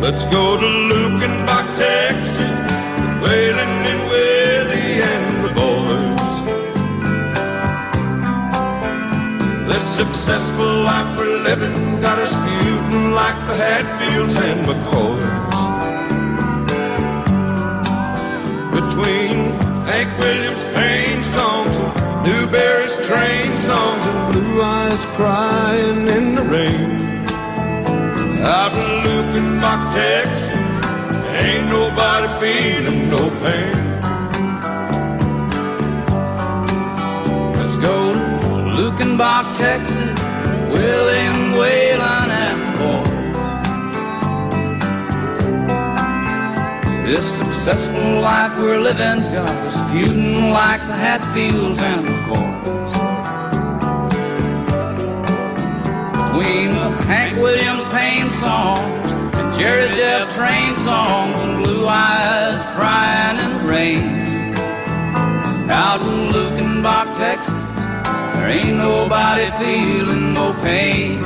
[0.06, 2.25] Let's go to Luckenbach, Texas,
[3.36, 6.34] Waylon and Willie and the boys.
[9.70, 15.56] The successful life we're living got us feuding like the Hatfields and McCoys.
[18.78, 19.36] Between
[19.90, 21.92] Hank Williams' pain songs and
[22.26, 26.88] Newbury's train songs and blue eyes crying in the rain.
[28.56, 30.72] Out in Luckenbach Texas,
[31.44, 32.95] ain't nobody feeling
[33.46, 33.76] pain.
[37.58, 40.18] Let's go to Luckenbach, Texas,
[40.74, 43.06] William Whalen and boy.
[47.06, 52.64] This successful life we're living's got us feuding like the Hatfields and the McCoys.
[56.18, 59.05] Between the Hank Williams pain songs and
[59.58, 64.04] Jerry Jeff train songs and Blue Eyes crying in the rain.
[65.70, 67.54] Out in Luckenbach, Texas,
[68.34, 71.22] there ain't nobody feeling no pain.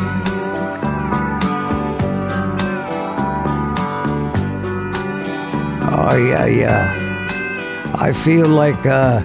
[5.92, 7.96] Oh, yeah, yeah.
[7.98, 9.22] I feel like uh,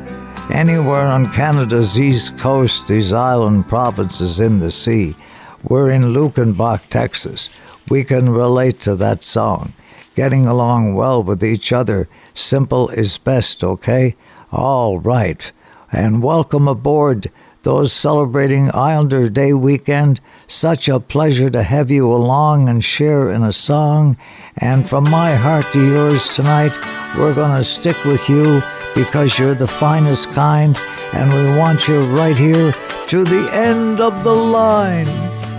[0.52, 5.16] anywhere on Canada's east coast, these island provinces in the sea,
[5.64, 7.52] we're in Luckenbach, Texas.
[7.90, 9.74] We can relate to that song.
[10.16, 14.16] Getting along well with each other, simple is best, okay?
[14.52, 15.52] All right.
[15.92, 17.28] And welcome aboard
[17.62, 20.22] those celebrating Islander Day weekend.
[20.48, 24.18] Such a pleasure to have you along and share in a song.
[24.58, 26.78] And from my heart to yours tonight,
[27.18, 28.62] we're going to stick with you
[28.96, 30.80] because you're the finest kind,
[31.14, 32.72] and we want you right here
[33.08, 35.08] to the end of the line.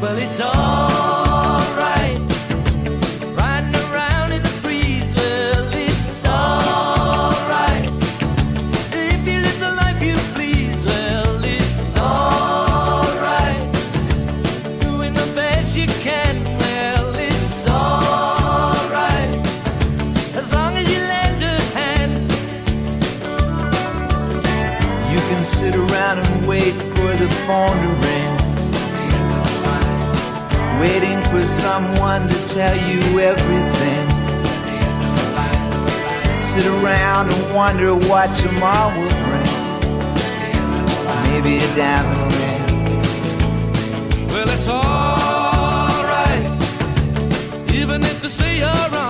[0.01, 0.86] Well, it's alright.
[25.29, 28.33] Can sit around and wait for the phone to ring.
[30.81, 34.05] Waiting for someone to tell you everything.
[36.41, 39.53] Sit around and wonder what tomorrow will bring.
[41.29, 42.65] Maybe a diamond ring.
[44.29, 46.47] Well, it's alright.
[47.75, 49.06] Even if they say you're wrong.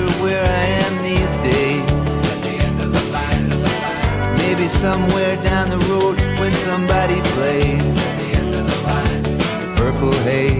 [0.00, 1.90] Wonder where I am these days.
[4.38, 7.94] Maybe somewhere down the road when somebody plays
[8.52, 10.59] the purple haze.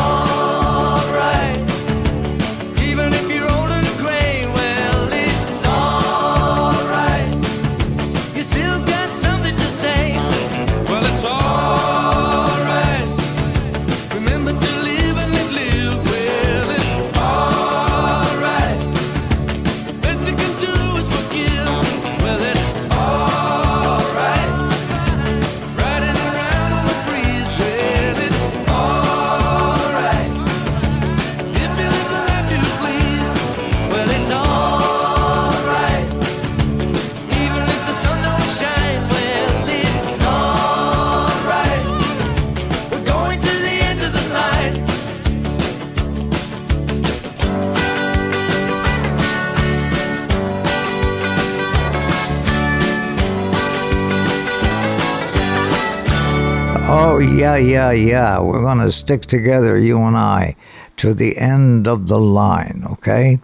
[57.51, 58.39] Yeah, yeah, yeah.
[58.39, 60.55] We're going to stick together, you and I,
[60.95, 63.39] to the end of the line, okay?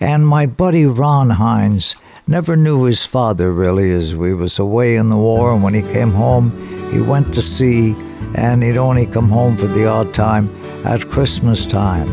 [0.00, 1.94] And my buddy Ron Hynes
[2.26, 5.82] never knew his father really as we was away in the war and when he
[5.82, 6.50] came home
[6.90, 7.94] he went to sea
[8.34, 10.50] and he'd only come home for the odd time
[10.84, 12.08] at Christmas time.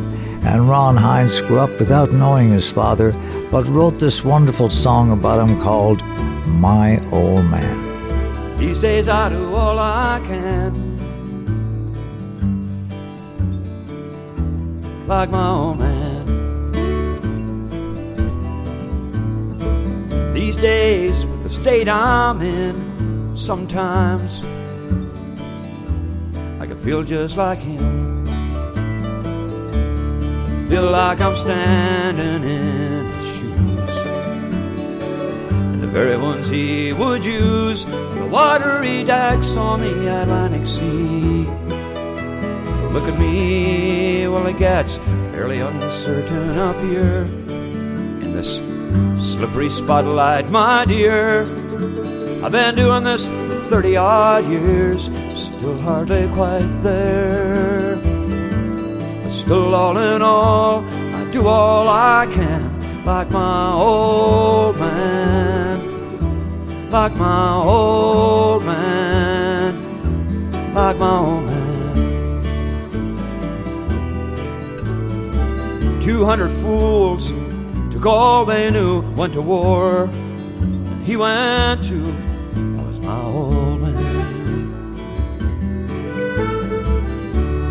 [0.46, 3.14] And Ron Hynes grew up without knowing his father,
[3.50, 6.04] but wrote this wonderful song about him called
[6.46, 8.60] My Old Man.
[8.60, 11.01] These days I do all I can.
[15.12, 16.24] Like my old man.
[20.34, 24.42] These days, with the state I'm in, sometimes
[26.62, 28.26] I can feel just like him.
[30.70, 33.98] Feel like I'm standing in his shoes.
[35.74, 41.61] And the very ones he would use, the watery decks on the Atlantic Sea.
[42.94, 44.98] Look at me, well, it gets
[45.32, 48.58] fairly uncertain up here in this
[49.18, 51.44] slippery spotlight, my dear.
[52.44, 53.30] I've been doing this
[53.70, 57.96] 30 odd years, still hardly quite there.
[59.24, 65.80] But still, all in all, I do all I can, like my old man,
[66.92, 69.76] like my old man,
[70.74, 71.41] like my old
[76.02, 76.18] man.
[76.18, 77.34] 200 fools
[77.92, 80.06] took all they knew, went to war.
[80.06, 84.02] And he went to, that was my old man.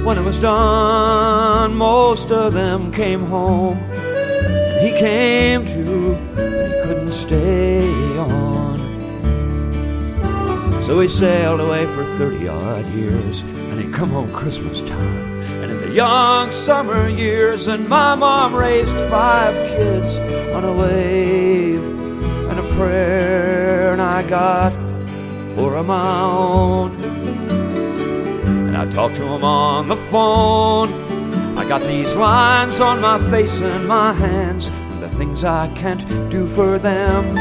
[0.05, 3.79] When it was done, most of them came home.
[3.79, 7.87] And he came to, but he couldn't stay
[8.19, 8.79] on.
[10.85, 15.30] So he sailed away for 30 odd years, and he'd come home Christmas time.
[15.93, 20.19] Young summer years, and my mom raised five kids
[20.55, 21.85] on a wave
[22.49, 24.73] and a prayer, and I got
[25.81, 26.91] of my own.
[28.69, 30.89] And I talked to him on the phone.
[31.59, 36.07] I got these lines on my face and my hands, and the things I can't
[36.31, 37.35] do for them.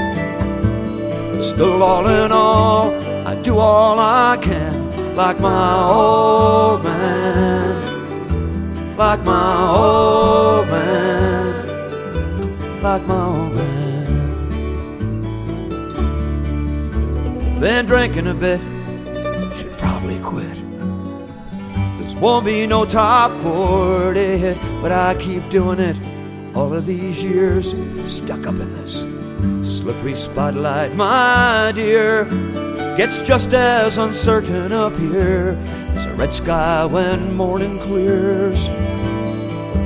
[1.34, 2.92] But still, all in all,
[3.28, 7.49] I do all I can, like my old man,
[9.00, 11.66] like my old man,
[12.84, 14.06] like my old man.
[17.62, 18.60] Been drinking a bit,
[19.56, 20.58] should probably quit.
[22.00, 25.96] This won't be no top 40 hit, but I keep doing it
[26.54, 27.74] all of these years,
[28.06, 29.08] stuck up in this
[29.64, 32.26] slippery spotlight, my dear.
[32.98, 35.58] Gets just as uncertain up here
[35.92, 38.68] as a red sky when morning clears.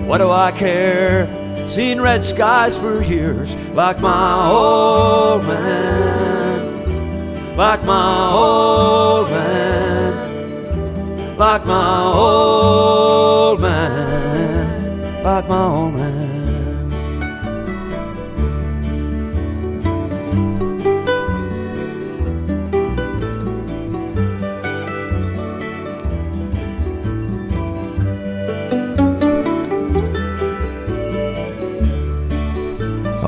[0.06, 1.28] What do I care?
[1.70, 12.04] Seen red skies for years, like my old man, like my old man, like my
[12.04, 16.03] old man, like my old man.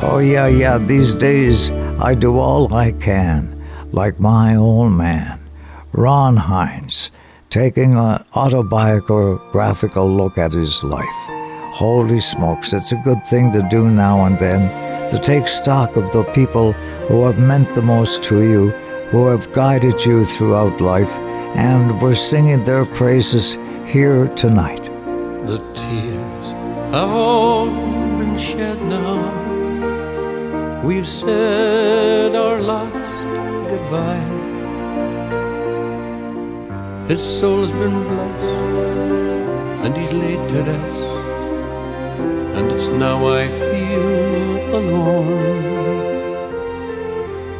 [0.07, 3.59] Oh, yeah, yeah, these days I do all I can,
[3.91, 5.39] like my old man,
[5.93, 7.09] Ron Hynes,
[7.49, 11.21] taking an autobiographical look at his life.
[11.73, 14.69] Holy smokes, it's a good thing to do now and then,
[15.09, 16.73] to take stock of the people
[17.07, 18.69] who have meant the most to you,
[19.09, 21.17] who have guided you throughout life,
[21.57, 23.57] and we're singing their praises
[23.87, 24.83] here tonight.
[25.47, 26.51] The tears
[26.91, 28.74] have all been shed.
[30.85, 33.15] We've said our last
[33.71, 34.33] goodbye.
[37.07, 38.43] His soul's been blessed,
[39.83, 41.01] and he's laid to rest.
[42.55, 45.63] And it's now I feel alone.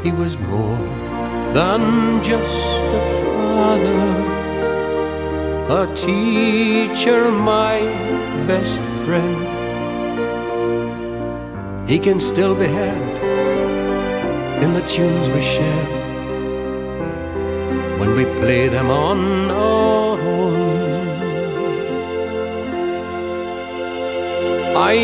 [0.04, 0.88] He was more
[1.56, 4.04] than just a father,
[5.82, 7.80] a teacher, my
[8.46, 9.55] best friend.
[11.88, 12.98] He can still be had
[14.64, 15.88] in the tunes we shed
[18.00, 21.06] when we play them on our own.
[24.76, 24.96] I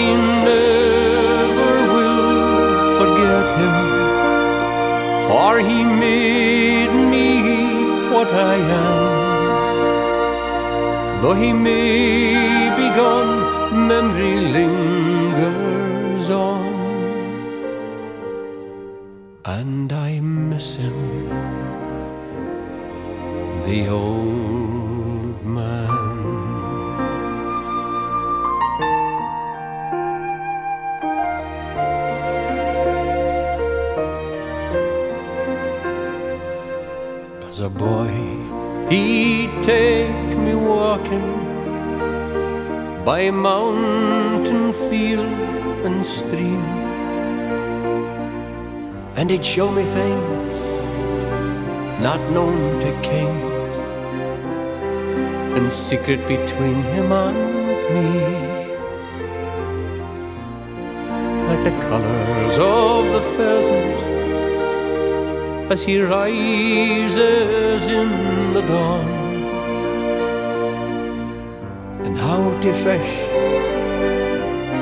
[0.49, 3.75] never will forget him,
[5.27, 7.27] for he made me
[8.11, 8.55] what I
[8.85, 9.21] am.
[11.21, 15.30] Though he may be gone memory lingers
[19.45, 21.27] and I miss him,
[23.65, 25.81] the old man.
[37.41, 38.07] As a boy,
[38.89, 41.41] he'd take me walking
[43.03, 45.25] by mountain, field,
[45.83, 46.80] and stream,
[49.21, 50.59] and he'd show me things
[52.01, 53.77] not known to kings,
[55.55, 57.37] and secret between him and
[57.95, 58.09] me,
[61.49, 63.99] like the colors of the pheasant
[65.71, 68.09] as he rises in
[68.55, 69.11] the dawn.
[72.05, 73.13] And how to fish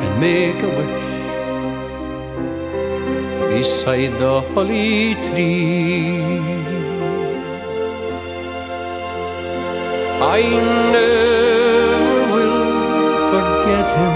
[0.05, 1.08] and make a wish
[3.59, 6.39] beside the holly tree.
[10.37, 10.41] I
[10.95, 12.63] never will
[13.31, 14.15] forget him,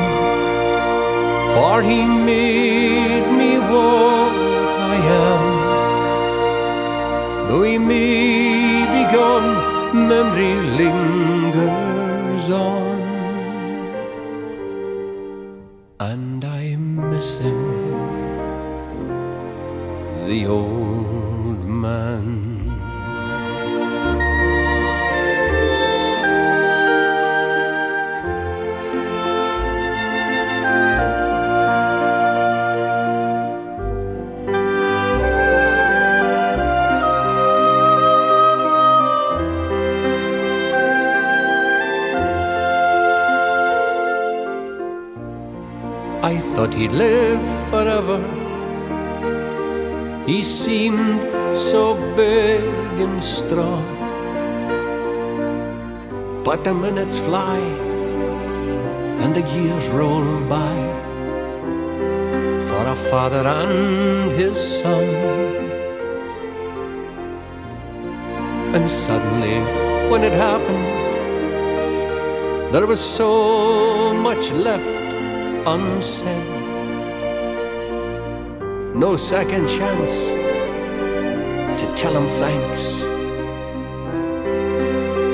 [1.53, 1.99] for he
[2.31, 4.95] made me what I
[5.27, 5.45] am.
[7.47, 9.51] Though he may be gone,
[10.11, 12.97] memory lingers on.
[16.11, 16.65] And I
[17.11, 17.62] miss him,
[20.33, 22.27] the old man.
[46.23, 47.12] I thought he'd live
[50.25, 51.21] He seemed
[51.53, 52.63] so big
[52.97, 53.83] and strong.
[56.45, 57.59] But the minutes fly
[59.19, 60.75] and the years roll by
[62.69, 65.09] for a father and his son.
[68.75, 69.59] And suddenly,
[70.09, 71.13] when it happened,
[72.73, 75.13] there was so much left
[75.67, 76.62] unsaid.
[78.95, 80.11] No second chance
[81.81, 82.81] to tell him thanks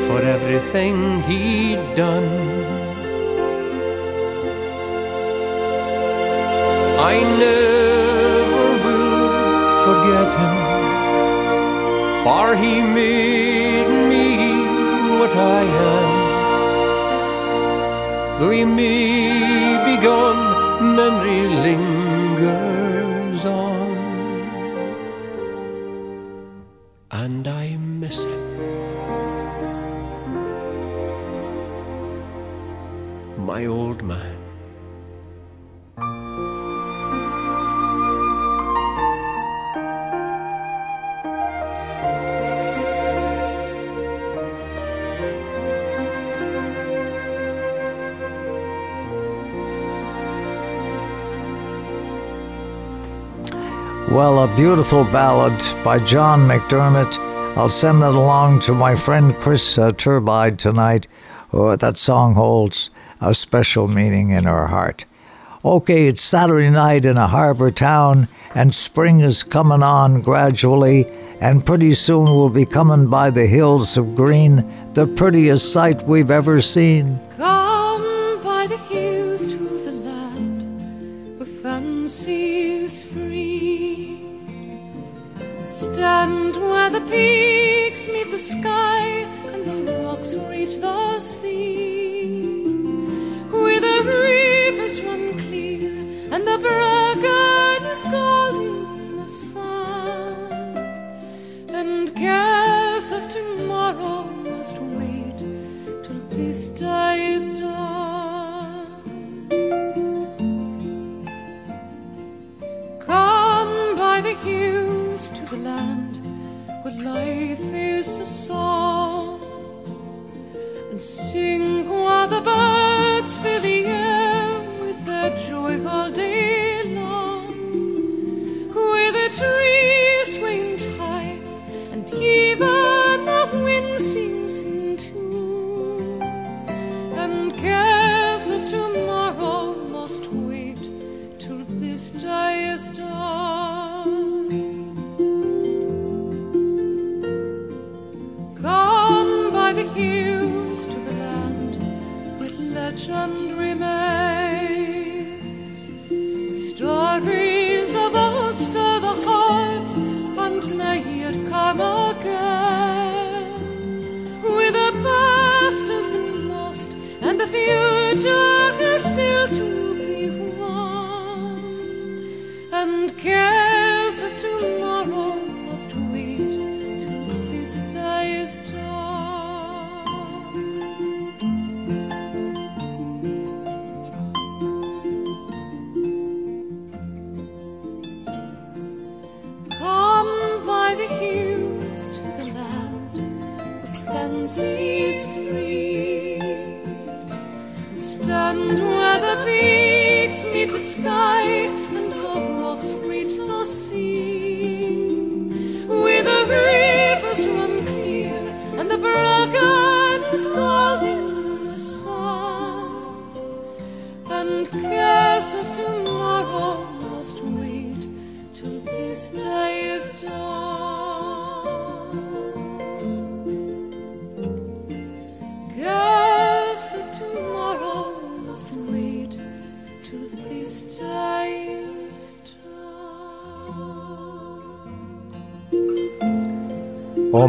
[0.07, 2.23] for everything he'd done.
[7.11, 9.19] I never will
[9.85, 10.55] forget him,
[12.23, 14.23] for he made me
[15.19, 15.63] what I
[15.97, 16.09] am.
[18.39, 21.98] Though he may be gone, memory lingers
[54.11, 57.19] Well, a beautiful ballad by John McDermott.
[57.55, 61.07] I'll send that along to my friend Chris uh, Turbide tonight.
[61.53, 62.89] Oh, that song holds
[63.21, 65.05] a special meaning in her heart.
[65.63, 71.05] Okay, it's Saturday night in a harbor town, and spring is coming on gradually,
[71.39, 74.63] and pretty soon we'll be coming by the hills of green,
[74.95, 77.19] the prettiest sight we've ever seen.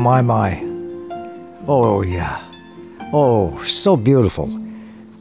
[0.00, 0.62] My, my.
[1.68, 2.42] Oh, yeah.
[3.12, 4.48] Oh, so beautiful.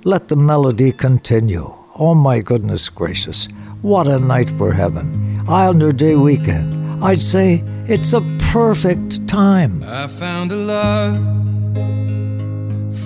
[0.06, 1.74] Let the melody continue.
[1.96, 3.50] Oh, my goodness gracious.
[3.82, 5.42] What a night we're having.
[5.48, 7.04] Islander Day weekend.
[7.04, 9.84] I'd say it's a perfect time.
[9.84, 11.18] I found a love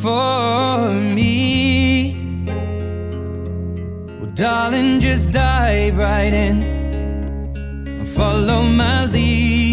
[0.01, 2.13] for me.
[4.19, 6.61] Well, darling, just dive right in
[7.87, 9.72] and follow my lead.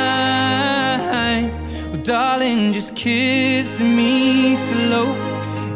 [2.03, 5.15] Darling, just kiss me slow.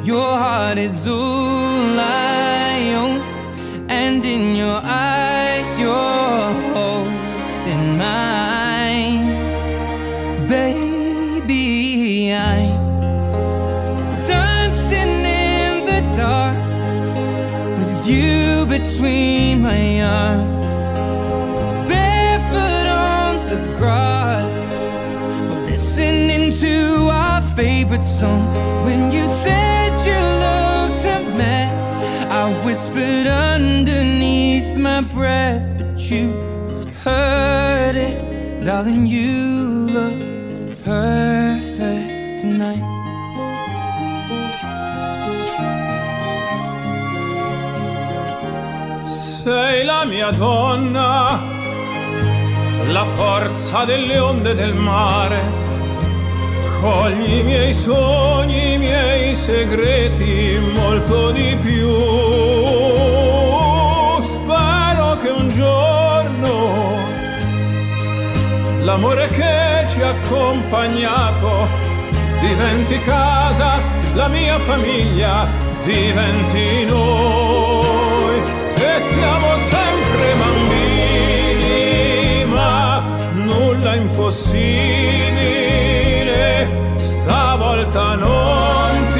[0.03, 3.21] Your heart is all I own,
[3.89, 9.27] and in your eyes, you're holding mine.
[10.47, 16.57] Baby, I'm dancing in the dark
[17.77, 20.54] with you between my arms,
[28.19, 28.47] song.
[28.85, 31.99] When you said you looked a mess,
[32.41, 36.31] I whispered underneath my breath, but you
[37.03, 39.05] heard it, darling.
[39.05, 40.19] You look
[40.83, 42.85] perfect tonight.
[49.05, 51.41] Sei la mia donna,
[52.87, 55.64] la forza delle onde del mare.
[56.85, 61.89] Cogli i miei sogni, i miei segreti, molto di più.
[64.21, 66.99] Spero che un giorno
[68.83, 71.67] l'amore che ci ha accompagnato
[72.39, 73.81] diventi casa,
[74.13, 75.47] la mia famiglia
[75.81, 78.43] diventi noi.
[78.75, 81.65] E siamo sempre bambini,
[82.45, 83.01] ma
[83.33, 85.34] nulla è impossibile.
[87.95, 89.14] Stavolta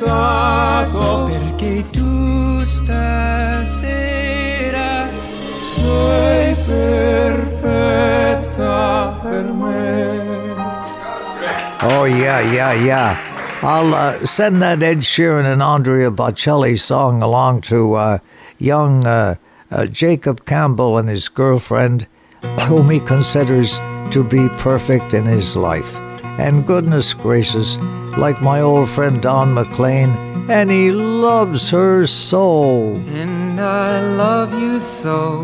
[0.00, 3.78] aspettato perché tu stasera
[5.62, 7.58] sei perfetta
[9.22, 10.28] per me.
[11.82, 13.16] Oh, yeah, yeah, yeah.
[13.62, 18.18] I'll uh, send that Ed Sheeran and Andrea Bocelli song along to uh,
[18.58, 19.36] young uh,
[19.70, 22.06] uh, Jacob Campbell and his girlfriend,
[22.66, 23.80] whom he considers
[24.10, 25.98] to be perfect in his life.
[26.40, 27.78] And goodness gracious,
[28.16, 30.08] like my old friend Don McLean,
[30.48, 32.94] and he loves her so.
[33.08, 35.42] And I love you so.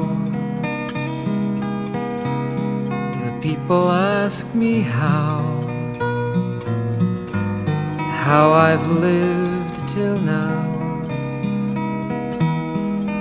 [3.24, 5.42] The people ask me how,
[8.24, 10.64] how I've lived till now.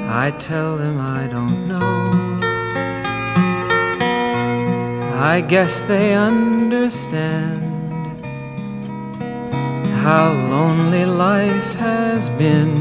[0.09, 2.35] I tell them I don't know.
[5.17, 7.64] I guess they understand
[10.05, 12.73] how lonely life has been.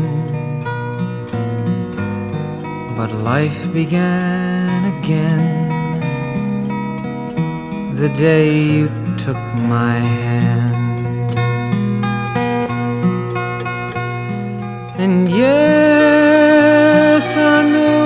[2.98, 5.46] But life began again
[7.94, 9.40] the day you took
[9.76, 10.76] my hand.
[15.02, 18.03] And yes, I know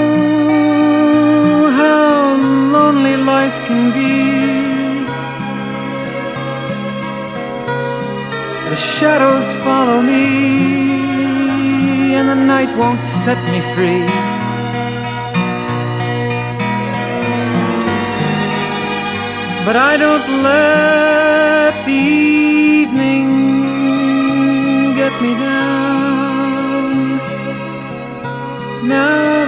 [9.01, 10.25] shadows follow me,
[12.17, 14.05] and the night won't set me free.
[19.65, 22.01] But I don't let the
[22.83, 23.29] evening
[24.97, 27.21] get me down.
[28.89, 29.48] Now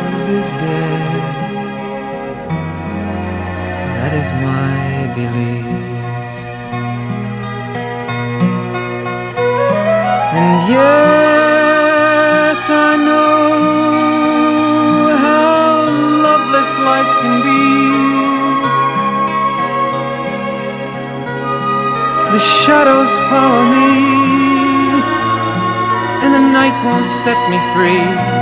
[0.39, 1.21] is dead.
[3.97, 5.65] That is my belief.
[10.39, 13.49] And yes, I know
[15.25, 15.69] how
[16.27, 17.65] loveless life can be.
[22.33, 23.91] The shadows follow me,
[26.23, 28.40] and the night won't set me free.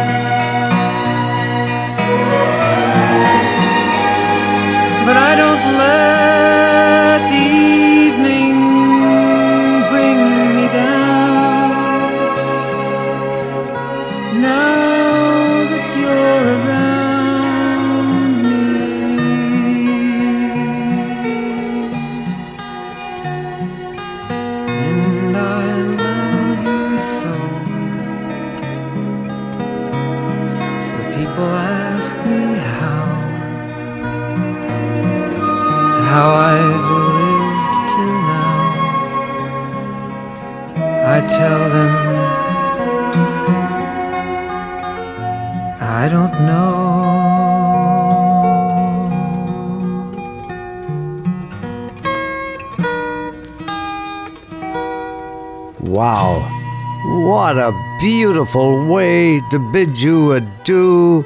[58.39, 61.25] Beautiful way to bid you adieu.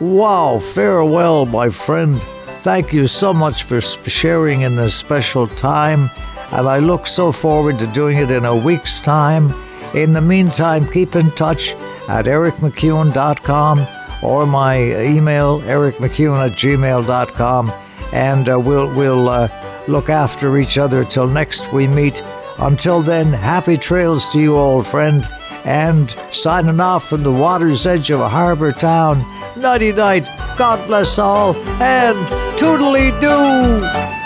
[0.00, 0.58] Wow.
[0.58, 2.22] Farewell, my friend.
[2.64, 6.08] Thank you so much for sharing in this special time,
[6.52, 9.52] and I look so forward to doing it in a week's time.
[9.92, 11.74] In the meantime, keep in touch
[12.08, 13.86] at ericmcEwen.com
[14.22, 17.72] or my email, ericmcEwen at gmail.com,
[18.14, 19.48] and uh, we'll, we'll uh,
[19.86, 22.22] look after each other till next we meet
[22.58, 25.28] Until then, happy trails to you, old friend.
[25.64, 29.24] And signing off from the water's edge of a harbour town,
[29.56, 32.18] nighty night, God bless all, and
[32.58, 34.23] toodly doo!